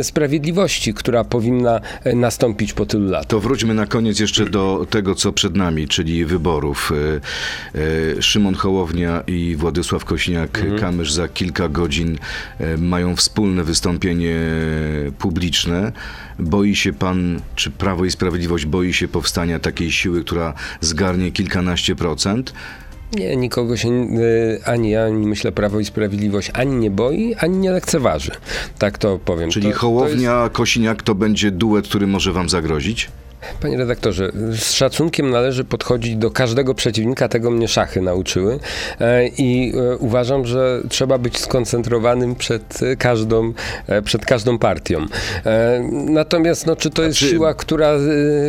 y, 0.00 0.04
sprawiedliwości, 0.04 0.94
która 0.94 1.24
powinna 1.24 1.80
y, 2.06 2.14
nastąpić 2.14 2.72
po 2.72 2.86
tylu 2.86 3.10
latach. 3.10 3.26
To 3.26 3.40
wróćmy 3.40 3.74
na 3.74 3.86
koniec 3.86 4.20
jeszcze 4.20 4.46
do 4.46 4.86
tego, 4.90 5.14
co 5.14 5.32
przed 5.32 5.56
nami, 5.56 5.88
czyli 5.88 6.24
wyborów. 6.24 6.92
E, 6.92 7.78
e, 8.18 8.22
Szymon 8.22 8.54
Hołownia 8.54 9.22
i 9.26 9.56
Władysław 9.56 10.04
Kośniak-Kamysz 10.04 11.10
za 11.10 11.28
kilka 11.28 11.68
godzin 11.68 12.18
e, 12.58 12.76
mają 12.76 13.16
wspólne 13.16 13.64
wystąpienie 13.64 14.05
publiczne. 15.18 15.92
Boi 16.38 16.76
się 16.76 16.92
pan, 16.92 17.40
czy 17.54 17.70
Prawo 17.70 18.04
i 18.04 18.10
Sprawiedliwość 18.10 18.66
boi 18.66 18.92
się 18.92 19.08
powstania 19.08 19.58
takiej 19.58 19.92
siły, 19.92 20.24
która 20.24 20.54
zgarnie 20.80 21.32
kilkanaście 21.32 21.96
procent? 21.96 22.52
Nie, 23.12 23.36
nikogo 23.36 23.76
się 23.76 23.88
y, 23.88 24.60
ani 24.64 24.90
ja, 24.90 25.04
ani 25.04 25.26
myślę 25.26 25.52
Prawo 25.52 25.80
i 25.80 25.84
Sprawiedliwość 25.84 26.50
ani 26.54 26.76
nie 26.76 26.90
boi, 26.90 27.34
ani 27.38 27.58
nie 27.58 27.70
lekceważy. 27.70 28.32
Tak 28.78 28.98
to 28.98 29.18
powiem. 29.18 29.50
Czyli 29.50 29.72
to, 29.72 29.78
Hołownia, 29.78 30.50
Kosiniak 30.52 31.02
to 31.02 31.14
będzie 31.14 31.50
duet, 31.50 31.88
który 31.88 32.06
może 32.06 32.32
wam 32.32 32.48
zagrozić? 32.48 33.08
Panie 33.60 33.76
redaktorze, 33.76 34.32
z 34.52 34.72
szacunkiem 34.72 35.30
należy 35.30 35.64
podchodzić 35.64 36.16
do 36.16 36.30
każdego 36.30 36.74
przeciwnika, 36.74 37.28
tego 37.28 37.50
mnie 37.50 37.68
szachy 37.68 38.00
nauczyły 38.00 38.58
e, 39.00 39.28
i 39.28 39.72
e, 39.76 39.96
uważam, 39.96 40.46
że 40.46 40.82
trzeba 40.88 41.18
być 41.18 41.38
skoncentrowanym 41.38 42.34
przed 42.34 42.80
każdą, 42.98 43.52
e, 43.86 44.02
przed 44.02 44.24
każdą 44.26 44.58
partią. 44.58 45.06
Natomiast 45.92 46.66
no, 46.66 46.76
czy 46.76 46.90
to 46.90 47.02
jest 47.02 47.18
czy- 47.18 47.28
siła, 47.28 47.54
która, 47.54 47.94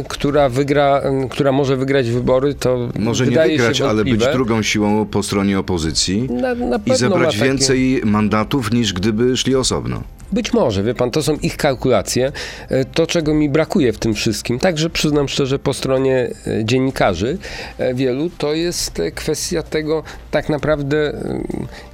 która 0.08 0.50
wygra, 0.50 1.02
która 1.30 1.52
może 1.52 1.78
wygrać 1.78 2.10
wybory, 2.10 2.54
to 2.54 2.90
Może 3.00 3.28
nie 3.28 3.38
wygrać, 3.38 3.82
ale 3.82 4.04
być 4.06 4.28
drugą 4.34 4.62
siłą 4.62 5.06
po 5.06 5.24
stronie 5.24 5.60
opozycji 5.60 6.28
Na, 6.32 6.56
na 6.56 6.80
i 6.86 6.96
zebrać 6.96 7.22
ma 7.22 7.32
takie- 7.32 7.44
więcej 7.44 8.02
mandatów 8.06 8.72
niż 8.72 8.94
gdyby 8.94 9.38
szli 9.38 9.56
osobno. 9.56 10.04
Być 10.32 10.54
może, 10.54 10.84
wie 10.84 10.94
pan, 10.94 11.12
to 11.12 11.24
są 11.24 11.36
ich 11.36 11.58
kalkulacje. 11.58 12.32
E, 12.70 12.86
To, 12.86 13.08
czego 13.08 13.34
mi 13.34 13.50
brakuje 13.50 13.94
w 13.94 13.98
tym 14.00 14.14
wszystkim, 14.14 14.60
także 14.60 14.90
przyznam 14.90 15.28
szczerze 15.28 15.60
po 15.60 15.74
stronie 15.74 16.30
e, 16.48 16.66
dziennikarzy 16.66 17.38
e, 17.78 17.94
wielu, 17.94 18.30
to 18.30 18.54
jest 18.54 19.02
kwestia 19.16 19.64
tego 19.64 20.04
tak 20.32 20.50
naprawdę, 20.50 21.14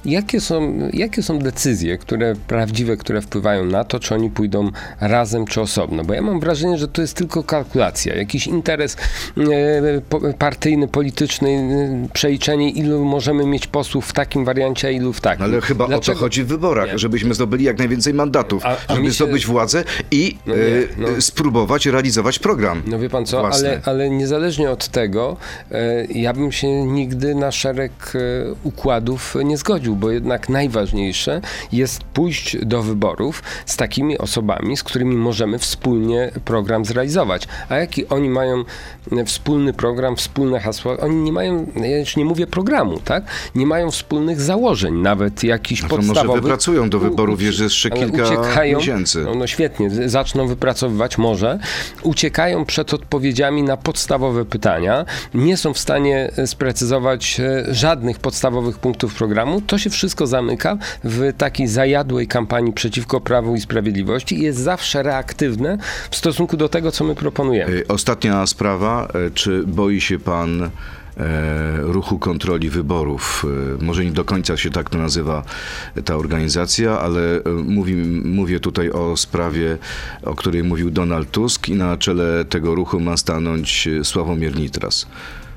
jakie 0.04 0.40
są, 0.40 0.78
jakie 0.92 1.22
są 1.22 1.38
decyzje, 1.38 1.98
które 1.98 2.34
prawdziwe, 2.48 2.96
które 2.96 3.20
wpływają 3.20 3.64
na 3.64 3.84
to, 3.84 4.00
czy 4.00 4.14
oni 4.14 4.30
pójdą 4.30 4.70
razem, 5.00 5.46
czy 5.46 5.60
osobno. 5.60 6.04
Bo 6.04 6.14
ja 6.14 6.22
mam 6.22 6.40
wrażenie, 6.40 6.78
że 6.78 6.88
to 6.88 7.02
jest 7.02 7.14
tylko 7.16 7.42
kalkulacja, 7.42 8.14
jakiś 8.14 8.46
interes 8.46 8.96
partyjny, 10.38 10.88
polityczny, 10.88 11.68
przeliczenie, 12.12 12.70
ilu 12.70 13.04
możemy 13.04 13.46
mieć 13.46 13.66
posłów 13.66 14.06
w 14.06 14.12
takim 14.12 14.44
wariancie, 14.44 14.88
a 14.88 14.90
ilu 14.90 15.12
w 15.12 15.20
takim. 15.20 15.44
Ale 15.44 15.60
chyba 15.60 15.84
o 15.84 15.88
Dlaczego? 15.88 16.18
to 16.18 16.24
chodzi 16.24 16.44
w 16.44 16.46
wyborach, 16.46 16.92
Nie. 16.92 16.98
żebyśmy 16.98 17.34
zdobyli 17.34 17.64
jak 17.64 17.78
najwięcej 17.78 18.14
mandatów, 18.14 18.23
A- 18.64 18.76
a 18.88 18.94
żeby 18.94 19.06
się- 19.06 19.12
zdobyć 19.12 19.46
władzę 19.46 19.84
i 20.10 20.36
No 20.46 20.54
nie, 20.56 20.62
e, 20.62 20.66
no. 20.98 21.08
e, 21.08 21.20
spróbować 21.20 21.86
realizować 21.86 22.38
program. 22.38 22.82
No 22.86 22.98
wie 22.98 23.10
pan 23.10 23.26
co, 23.26 23.40
własny. 23.40 23.68
ale, 23.68 23.80
ale 23.84 24.10
niezależnie 24.10 24.70
od 24.70 24.88
tego, 24.88 25.36
e, 25.70 26.04
ja 26.04 26.32
bym 26.32 26.52
się 26.52 26.68
nigdy 26.86 27.34
na 27.34 27.52
szereg 27.52 28.12
układów 28.64 29.34
nie 29.44 29.56
zgodził, 29.56 29.96
bo 29.96 30.10
jednak 30.10 30.48
najważniejsze 30.48 31.40
jest 31.72 32.04
pójść 32.04 32.56
do 32.64 32.82
wyborów 32.82 33.42
z 33.66 33.76
takimi 33.76 34.18
osobami, 34.18 34.76
z 34.76 34.82
którymi 34.82 35.16
możemy 35.16 35.58
wspólnie 35.58 36.30
program 36.44 36.84
zrealizować. 36.84 37.48
A 37.68 37.76
jaki 37.76 38.08
oni 38.08 38.28
mają 38.28 38.64
wspólny 39.26 39.72
program, 39.72 40.16
wspólne 40.16 40.60
hasła? 40.60 40.96
Oni 40.96 41.16
nie 41.16 41.32
mają, 41.32 41.66
ja 41.76 41.98
już 41.98 42.16
nie 42.16 42.24
mówię 42.24 42.46
programu, 42.46 43.00
tak? 43.04 43.24
Nie 43.54 43.66
mają 43.66 43.90
wspólnych 43.90 44.40
założeń, 44.40 44.94
nawet 44.94 45.44
jakichś 45.44 45.82
No 45.82 45.88
podstawowych. 45.88 46.26
może 46.26 46.40
wypracują 46.40 46.90
do 46.90 46.98
wyborów 46.98 47.42
jeszcze 47.42 47.64
ale 47.92 48.00
kilka 48.16 48.40
uciekają, 48.40 48.78
miesięcy. 48.78 49.22
No, 49.24 49.34
no 49.34 49.46
świetnie, 49.46 49.90
zaczną 49.90 50.46
wypracowywać 50.46 51.18
może, 51.18 51.58
uciekają 52.02 52.64
przed 52.64 52.94
odpowiedziami 52.94 53.62
na 53.62 53.76
podstawowe 53.76 54.44
pytania, 54.44 55.04
nie 55.34 55.56
są 55.56 55.74
w 55.74 55.78
stanie 55.78 56.30
e, 56.36 56.46
sprecyzować 56.46 57.40
e, 57.40 57.74
żadnych 57.74 58.18
podstawowych 58.18 58.78
punktów 58.78 59.14
programu, 59.14 59.60
to 59.60 59.78
się 59.78 59.90
wszystko 59.90 60.26
zamyka 60.26 60.76
w 61.04 61.32
takiej 61.38 61.68
zajadłej 61.68 62.26
kampanii 62.26 62.72
przeciwko 62.72 63.20
Prawu 63.20 63.56
i 63.56 63.60
Sprawiedliwości 63.60 64.38
i 64.38 64.42
jest 64.42 64.58
zawsze 64.58 65.02
reaktywne 65.02 65.78
w 66.10 66.16
stosunku 66.16 66.56
do 66.56 66.68
tego, 66.68 66.92
co 66.92 67.04
my 67.04 67.14
proponujemy. 67.14 67.82
Ostatnia 67.88 68.46
sprawa. 68.46 69.08
E, 69.26 69.30
Czy 69.30 69.62
boi 69.66 70.00
się 70.00 70.18
pan 70.18 70.70
ruchu 71.82 72.18
kontroli 72.18 72.70
wyborów? 72.70 73.46
E, 73.80 73.84
Może 73.84 74.04
nie 74.04 74.10
do 74.10 74.24
końca 74.24 74.56
się 74.56 74.70
tak 74.70 74.90
to 74.90 74.98
nazywa 74.98 75.42
e, 75.96 76.02
ta 76.02 76.16
organizacja, 76.16 77.00
ale 77.00 77.20
e, 77.20 77.42
mówi, 77.64 77.94
mówię 78.24 78.60
tutaj 78.60 78.90
o 78.90 79.16
sprawie, 79.16 79.78
o 80.22 80.34
której 80.34 80.64
mówił 80.64 80.90
Donald 80.90 81.30
Tusk 81.30 81.68
i 81.68 81.74
na 81.74 81.96
czele 81.96 82.44
tego 82.44 82.74
ruchu 82.74 83.00
ma 83.00 83.16
stanąć 83.16 83.86
e, 83.88 84.04
Sławomir 84.04 84.56
Nitras. 84.56 85.06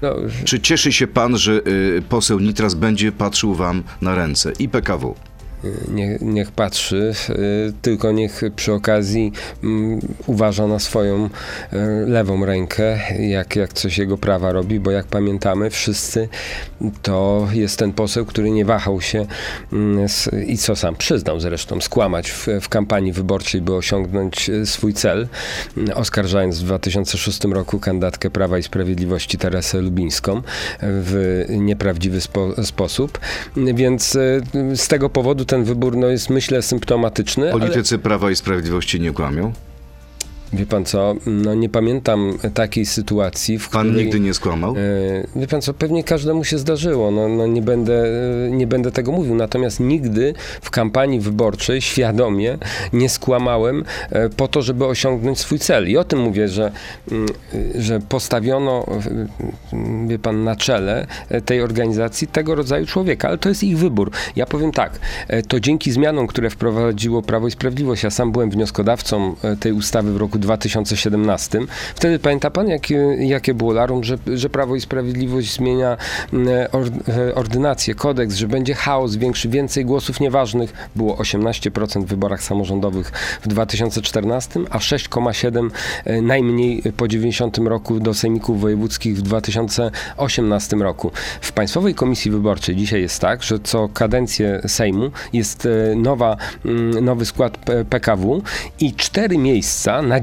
No, 0.01 0.15
Czy 0.45 0.59
cieszy 0.59 0.91
się 0.93 1.07
pan, 1.07 1.37
że 1.37 1.61
e, 1.97 2.01
poseł 2.01 2.39
Nitras 2.39 2.73
będzie 2.73 3.11
patrzył 3.11 3.55
wam 3.55 3.83
na 4.01 4.15
ręce 4.15 4.51
i 4.59 4.69
PKW? 4.69 5.15
Niech, 5.87 6.21
niech 6.21 6.51
patrzy, 6.51 7.13
y, 7.29 7.73
tylko 7.81 8.11
niech 8.11 8.41
przy 8.55 8.73
okazji 8.73 9.31
mm, 9.63 9.99
uważa 10.25 10.67
na 10.67 10.79
swoją 10.79 11.25
y, 11.25 11.29
lewą 12.07 12.45
rękę, 12.45 12.99
jak, 13.19 13.55
jak 13.55 13.73
coś 13.73 13.97
jego 13.97 14.17
prawa 14.17 14.51
robi, 14.51 14.79
bo 14.79 14.91
jak 14.91 15.05
pamiętamy 15.05 15.69
wszyscy, 15.69 16.29
to 17.01 17.47
jest 17.53 17.79
ten 17.79 17.93
poseł, 17.93 18.25
który 18.25 18.51
nie 18.51 18.65
wahał 18.65 19.01
się 19.01 19.25
mm, 19.73 20.07
i 20.47 20.57
co 20.57 20.75
sam 20.75 20.95
przyznał 20.95 21.39
zresztą, 21.39 21.81
skłamać 21.81 22.31
w, 22.31 22.47
w 22.61 22.69
kampanii 22.69 23.11
wyborczej, 23.11 23.61
by 23.61 23.73
osiągnąć 23.73 24.49
y, 24.49 24.65
swój 24.65 24.93
cel, 24.93 25.27
mm, 25.77 25.97
oskarżając 25.97 26.59
w 26.59 26.63
2006 26.63 27.43
roku 27.43 27.79
kandydatkę 27.79 28.29
Prawa 28.29 28.57
i 28.57 28.63
Sprawiedliwości 28.63 29.37
Teresę 29.37 29.81
Lubińską 29.81 30.41
w 30.81 31.45
nieprawdziwy 31.49 32.21
spo, 32.21 32.65
sposób. 32.65 33.19
Więc 33.57 34.15
y, 34.15 34.41
z 34.75 34.87
tego 34.87 35.09
powodu 35.09 35.45
ten 35.47 35.63
wybór 35.63 35.97
no, 35.97 36.07
jest 36.07 36.29
myślę 36.29 36.61
symptomatyczny, 36.61 37.43
ale 37.53 37.59
Politycy 37.59 37.97
Prawa 37.99 38.31
i 38.31 38.35
Sprawiedliwości 38.35 38.99
nie 38.99 39.11
kłamią? 39.11 39.53
Wie 40.53 40.65
pan 40.65 40.85
co, 40.85 41.15
no 41.25 41.53
nie 41.53 41.69
pamiętam 41.69 42.37
takiej 42.53 42.85
sytuacji, 42.85 43.59
w 43.59 43.69
Pan 43.69 43.87
której... 43.87 44.05
nigdy 44.05 44.19
nie 44.19 44.33
skłamał? 44.33 44.75
E, 44.77 45.39
Wie 45.39 45.47
pan 45.47 45.61
co, 45.61 45.73
pewnie 45.73 46.03
każdemu 46.03 46.43
się 46.43 46.57
zdarzyło, 46.57 47.11
no, 47.11 47.27
no 47.27 47.47
nie, 47.47 47.61
będę, 47.61 48.05
e, 48.45 48.51
nie 48.51 48.67
będę 48.67 48.91
tego 48.91 49.11
mówił, 49.11 49.35
natomiast 49.35 49.79
nigdy 49.79 50.33
w 50.61 50.69
kampanii 50.69 51.19
wyborczej 51.19 51.81
świadomie 51.81 52.57
nie 52.93 53.09
skłamałem 53.09 53.83
e, 54.09 54.29
po 54.29 54.47
to, 54.47 54.61
żeby 54.61 54.85
osiągnąć 54.85 55.39
swój 55.39 55.59
cel. 55.59 55.89
I 55.89 55.97
o 55.97 56.03
tym 56.03 56.19
mówię, 56.19 56.47
że, 56.47 56.71
mm, 57.11 57.27
że 57.75 57.99
postawiono, 57.99 58.85
y, 59.73 60.07
wie 60.07 60.19
pan, 60.19 60.43
na 60.43 60.55
czele 60.55 61.07
e, 61.29 61.41
tej 61.41 61.61
organizacji 61.61 62.27
tego 62.27 62.55
rodzaju 62.55 62.85
człowieka, 62.85 63.27
ale 63.27 63.37
to 63.37 63.49
jest 63.49 63.63
ich 63.63 63.77
wybór. 63.77 64.11
Ja 64.35 64.45
powiem 64.45 64.71
tak, 64.71 64.99
e, 65.27 65.41
to 65.43 65.59
dzięki 65.59 65.91
zmianom, 65.91 66.27
które 66.27 66.49
wprowadziło 66.49 67.21
Prawo 67.21 67.47
i 67.47 67.51
Sprawiedliwość, 67.51 68.03
ja 68.03 68.09
sam 68.09 68.31
byłem 68.31 68.49
wnioskodawcą 68.49 69.35
e, 69.43 69.55
tej 69.55 69.71
ustawy 69.71 70.13
w 70.13 70.17
roku 70.17 70.36
2017. 70.39 71.59
Wtedy 71.95 72.19
pamięta 72.19 72.51
pan, 72.51 72.67
jakie, 72.67 72.95
jakie 73.19 73.53
było 73.53 73.73
larum, 73.73 74.03
że, 74.03 74.17
że 74.35 74.49
Prawo 74.49 74.75
i 74.75 74.81
Sprawiedliwość 74.81 75.53
zmienia 75.53 75.97
mm, 76.33 76.47
e, 76.47 77.35
ordynację, 77.35 77.95
kodeks, 77.95 78.35
że 78.35 78.47
będzie 78.47 78.73
chaos 78.73 79.15
większy, 79.15 79.49
więcej 79.49 79.85
głosów 79.85 80.19
nieważnych. 80.19 80.89
Było 80.95 81.15
18% 81.15 82.03
w 82.03 82.05
wyborach 82.05 82.43
samorządowych 82.43 83.11
w 83.41 83.47
2014, 83.47 84.59
a 84.69 84.77
6,7% 84.77 85.69
e, 86.05 86.21
najmniej 86.21 86.83
po 86.97 87.07
90 87.07 87.57
roku 87.57 87.99
do 87.99 88.13
sejmików 88.13 88.61
wojewódzkich 88.61 89.17
w 89.17 89.21
2018 89.21 90.75
roku. 90.75 91.11
W 91.41 91.51
Państwowej 91.51 91.95
Komisji 91.95 92.31
Wyborczej 92.31 92.75
dzisiaj 92.75 93.01
jest 93.01 93.21
tak, 93.21 93.43
że 93.43 93.59
co 93.59 93.89
kadencję 93.89 94.61
Sejmu 94.67 95.11
jest 95.33 95.65
e, 95.65 95.95
nowa, 95.95 96.37
mm, 96.65 97.05
nowy 97.05 97.25
skład 97.25 97.57
PKW 97.89 98.41
i 98.79 98.93
cztery 98.93 99.37
miejsca 99.37 100.01
na 100.01 100.19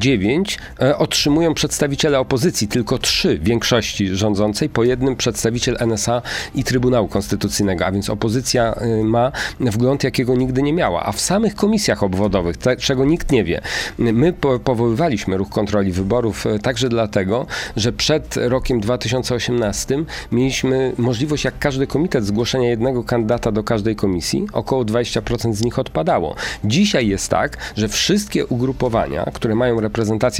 e, 0.82 0.98
otrzymują 0.98 1.54
przedstawiciele 1.54 2.20
opozycji, 2.20 2.68
tylko 2.68 2.98
trzy 2.98 3.38
większości 3.38 4.08
rządzącej, 4.08 4.68
po 4.68 4.84
jednym 4.84 5.16
przedstawiciel 5.16 5.76
NSA 5.80 6.22
i 6.54 6.64
Trybunału 6.64 7.08
Konstytucyjnego, 7.08 7.86
a 7.86 7.92
więc 7.92 8.10
opozycja 8.10 8.74
e, 8.74 9.04
ma 9.04 9.32
wgląd, 9.60 10.04
jakiego 10.04 10.36
nigdy 10.36 10.62
nie 10.62 10.72
miała. 10.72 11.06
A 11.06 11.12
w 11.12 11.20
samych 11.20 11.54
komisjach 11.54 12.02
obwodowych, 12.02 12.56
te, 12.56 12.76
czego 12.76 13.04
nikt 13.04 13.32
nie 13.32 13.44
wie, 13.44 13.60
my 13.98 14.32
po, 14.32 14.58
powoływaliśmy 14.58 15.36
ruch 15.36 15.48
kontroli 15.48 15.92
wyborów 15.92 16.46
e, 16.46 16.58
także 16.58 16.88
dlatego, 16.88 17.46
że 17.76 17.92
przed 17.92 18.36
rokiem 18.36 18.80
2018 18.80 20.04
mieliśmy 20.32 20.92
możliwość, 20.98 21.44
jak 21.44 21.58
każdy 21.58 21.86
komitet, 21.86 22.24
zgłoszenia 22.24 22.68
jednego 22.68 23.04
kandydata 23.04 23.52
do 23.52 23.64
każdej 23.64 23.96
komisji. 23.96 24.46
Około 24.52 24.84
20% 24.84 25.54
z 25.54 25.62
nich 25.62 25.78
odpadało. 25.78 26.34
Dzisiaj 26.64 27.08
jest 27.08 27.28
tak, 27.28 27.56
że 27.76 27.88
wszystkie 27.88 28.46
ugrupowania, 28.46 29.24
które 29.34 29.54
mają 29.54 29.80
reprezentację 29.80 29.93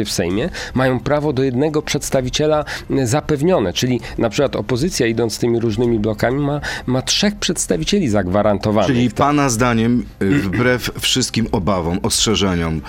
w 0.04 0.12
Sejmie, 0.12 0.48
mają 0.74 1.00
prawo 1.00 1.32
do 1.32 1.42
jednego 1.42 1.82
przedstawiciela 1.82 2.64
zapewnione, 3.04 3.72
czyli 3.72 4.00
na 4.18 4.30
przykład 4.30 4.56
opozycja 4.56 5.06
idąc 5.06 5.38
tymi 5.38 5.60
różnymi 5.60 5.98
blokami 5.98 6.40
ma, 6.40 6.60
ma 6.86 7.02
trzech 7.02 7.36
przedstawicieli 7.36 8.08
zagwarantowanych. 8.08 8.86
Czyli 8.86 9.10
pana 9.10 9.48
zdaniem, 9.48 10.06
y, 10.22 10.34
wbrew 10.34 10.90
wszystkim 11.00 11.48
obawom, 11.52 11.98
ostrzeżeniom, 12.02 12.80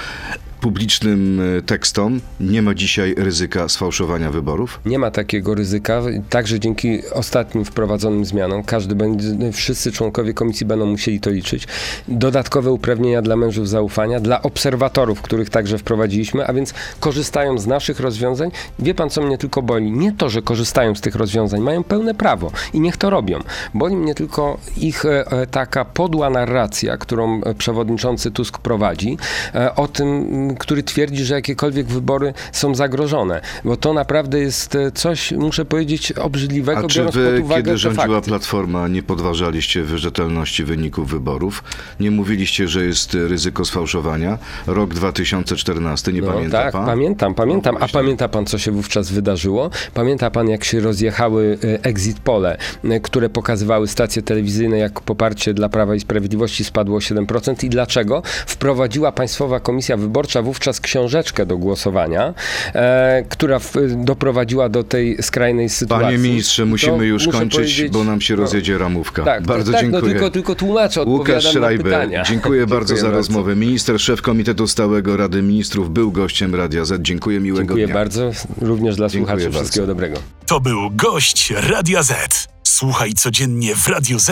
publicznym 0.66 1.40
y, 1.40 1.62
tekstom, 1.62 2.22
nie 2.40 2.62
ma 2.62 2.74
dzisiaj 2.74 3.16
ryzyka 3.18 3.70
sfałszowania 3.70 4.32
wyborów? 4.32 4.80
Nie 4.86 5.00
ma 5.00 5.12
takiego 5.12 5.56
ryzyka. 5.56 6.02
Także 6.30 6.60
dzięki 6.60 7.00
ostatnim 7.14 7.66
wprowadzonym 7.66 8.26
zmianom 8.26 8.64
każdy 8.64 8.96
będzie, 8.96 9.52
wszyscy 9.52 9.92
członkowie 9.92 10.34
komisji 10.34 10.66
będą 10.66 10.86
musieli 10.86 11.20
to 11.20 11.30
liczyć. 11.30 11.68
Dodatkowe 12.08 12.72
uprawnienia 12.72 13.22
dla 13.22 13.36
mężów 13.36 13.70
zaufania, 13.70 14.20
dla 14.20 14.42
obserwatorów, 14.42 15.22
których 15.22 15.50
także 15.50 15.78
wprowadziliśmy, 15.78 16.48
a 16.48 16.54
więc 16.54 16.74
korzystają 17.00 17.58
z 17.58 17.68
naszych 17.68 18.00
rozwiązań. 18.00 18.52
Wie 18.80 18.94
pan, 18.94 19.10
co 19.10 19.22
mnie 19.22 19.38
tylko 19.38 19.62
boli? 19.62 19.92
Nie 19.92 20.12
to, 20.12 20.30
że 20.30 20.42
korzystają 20.42 20.96
z 20.96 21.02
tych 21.02 21.16
rozwiązań, 21.16 21.62
mają 21.62 21.84
pełne 21.84 22.14
prawo 22.14 22.52
i 22.74 22.80
niech 22.80 22.98
to 22.98 23.10
robią. 23.10 23.40
Boli 23.74 23.96
mnie 23.96 24.16
tylko 24.16 24.58
ich 24.78 25.06
e, 25.06 25.32
e, 25.32 25.48
taka 25.48 25.86
podła 25.86 26.30
narracja, 26.30 26.98
którą 26.98 27.42
e, 27.42 27.54
przewodniczący 27.54 28.32
Tusk 28.32 28.58
prowadzi, 28.58 29.18
e, 29.56 29.76
o 29.76 29.88
tym, 29.88 30.55
który 30.56 30.84
twierdzi, 30.84 31.26
że 31.26 31.34
jakiekolwiek 31.36 31.88
wybory 31.88 32.34
są 32.52 32.76
zagrożone. 32.76 33.42
Bo 33.64 33.78
to 33.78 33.94
naprawdę 33.94 34.40
jest 34.40 34.76
e, 34.76 34.92
coś, 34.92 35.32
muszę 35.32 35.66
powiedzieć, 35.66 36.12
obrzydliwego, 36.12 36.80
A 36.80 36.88
czy 36.88 37.00
biorąc 37.00 37.16
wy, 37.16 37.32
pod 37.32 37.46
uwagę 37.46 37.64
kiedy 37.64 37.78
rządziła 37.78 38.08
fakty. 38.08 38.30
Platforma, 38.30 38.88
nie 38.88 39.04
podważaliście 39.04 39.84
wierzytelności 39.84 40.64
wyników 40.64 41.10
wyborów? 41.10 41.64
Nie 42.00 42.12
mówiliście, 42.12 42.68
że 42.68 42.86
jest 42.86 43.14
ryzyko 43.14 43.66
sfałszowania? 43.66 44.38
Rok 44.68 44.94
2014, 44.94 46.14
nie 46.14 46.22
No, 46.22 46.28
pamięta 46.34 46.64
tak, 46.64 46.72
pan? 46.74 46.86
pamiętam, 46.86 47.36
pamiętam. 47.36 47.76
No 47.80 47.86
A 47.86 47.88
pamięta 47.88 48.28
pan, 48.28 48.46
co 48.46 48.58
się 48.58 48.72
wówczas 48.72 49.12
wydarzyło? 49.12 49.70
Pamięta 49.94 50.32
pan, 50.32 50.50
jak 50.50 50.64
się 50.64 50.80
rozjechały 50.80 51.58
e, 51.64 51.84
exit 51.84 52.20
pole, 52.20 52.58
e, 52.84 53.00
które 53.00 53.30
pokazywały 53.30 53.88
stacje 53.88 54.22
telewizyjne, 54.22 54.78
jak 54.78 55.02
poparcie 55.02 55.54
dla 55.54 55.70
Prawa 55.70 55.96
i 55.96 56.00
Sprawiedliwości 56.00 56.64
spadło 56.64 56.98
o 56.98 57.00
7% 57.00 57.66
i 57.66 57.70
dlaczego? 57.70 58.22
Wprowadziła 58.48 59.12
Państwowa 59.12 59.60
Komisja 59.60 59.98
Wyborcza 59.98 60.35
wówczas 60.42 60.80
książeczkę 60.80 61.46
do 61.46 61.58
głosowania, 61.58 62.34
e, 62.74 63.24
która 63.30 63.60
w, 63.60 63.74
doprowadziła 63.96 64.70
do 64.70 64.84
tej 64.84 65.24
skrajnej 65.24 65.70
sytuacji. 65.70 66.06
Panie 66.06 66.18
ministrze, 66.18 66.64
To 66.64 66.68
musimy 66.70 67.06
już 67.06 67.26
muszę 67.26 67.38
kończyć, 67.40 67.90
bo 67.90 68.04
nam 68.04 68.22
się 68.22 68.36
no, 68.36 68.42
rozjedzie 68.42 68.78
ramówka. 68.78 69.24
Tak, 69.24 69.44
bardzo 69.44 69.72
tak, 69.72 69.82
dziękuję. 69.82 70.02
No 70.02 70.10
tylko, 70.10 70.30
tylko 70.32 70.56
tłumaczę, 70.56 71.02
odpowiadam 71.02 71.20
Łukasz 71.20 71.46
na 71.46 71.52
Schreiber, 71.52 71.84
pytania. 71.86 72.24
dziękuję 72.24 72.68
bardzo 72.76 72.98
za 72.98 73.10
rozmowę. 73.10 73.56
Minister, 73.56 74.00
szef 74.00 74.22
Komitetu 74.22 74.68
Stałego 74.68 75.18
Rady 75.18 75.42
Ministrów 75.42 75.90
był 75.94 76.12
gościem 76.12 76.56
Radia 76.56 76.86
Z. 76.86 77.02
Dziękuję, 77.02 77.40
miłego 77.40 77.64
Dziękuję 77.64 77.86
dnia. 77.86 77.94
bardzo, 77.96 78.32
również 78.62 78.96
dla 78.96 79.10
Dziękuję 79.10 79.26
słuchaczy. 79.36 79.44
bardzo. 79.46 79.60
Wszystkiego 79.60 79.88
dobrego. 79.88 80.18
To 80.46 80.60
był 80.60 80.92
gość 80.92 81.54
Radia 81.70 82.04
Z. 82.04 82.48
Słuchaj 82.64 83.14
codziennie 83.14 83.76
w 83.76 83.88
Radio 83.88 84.20
Z 84.20 84.32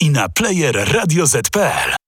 i 0.00 0.10
na 0.10 0.28
player 0.28 0.92
radioz.pl. 0.92 2.03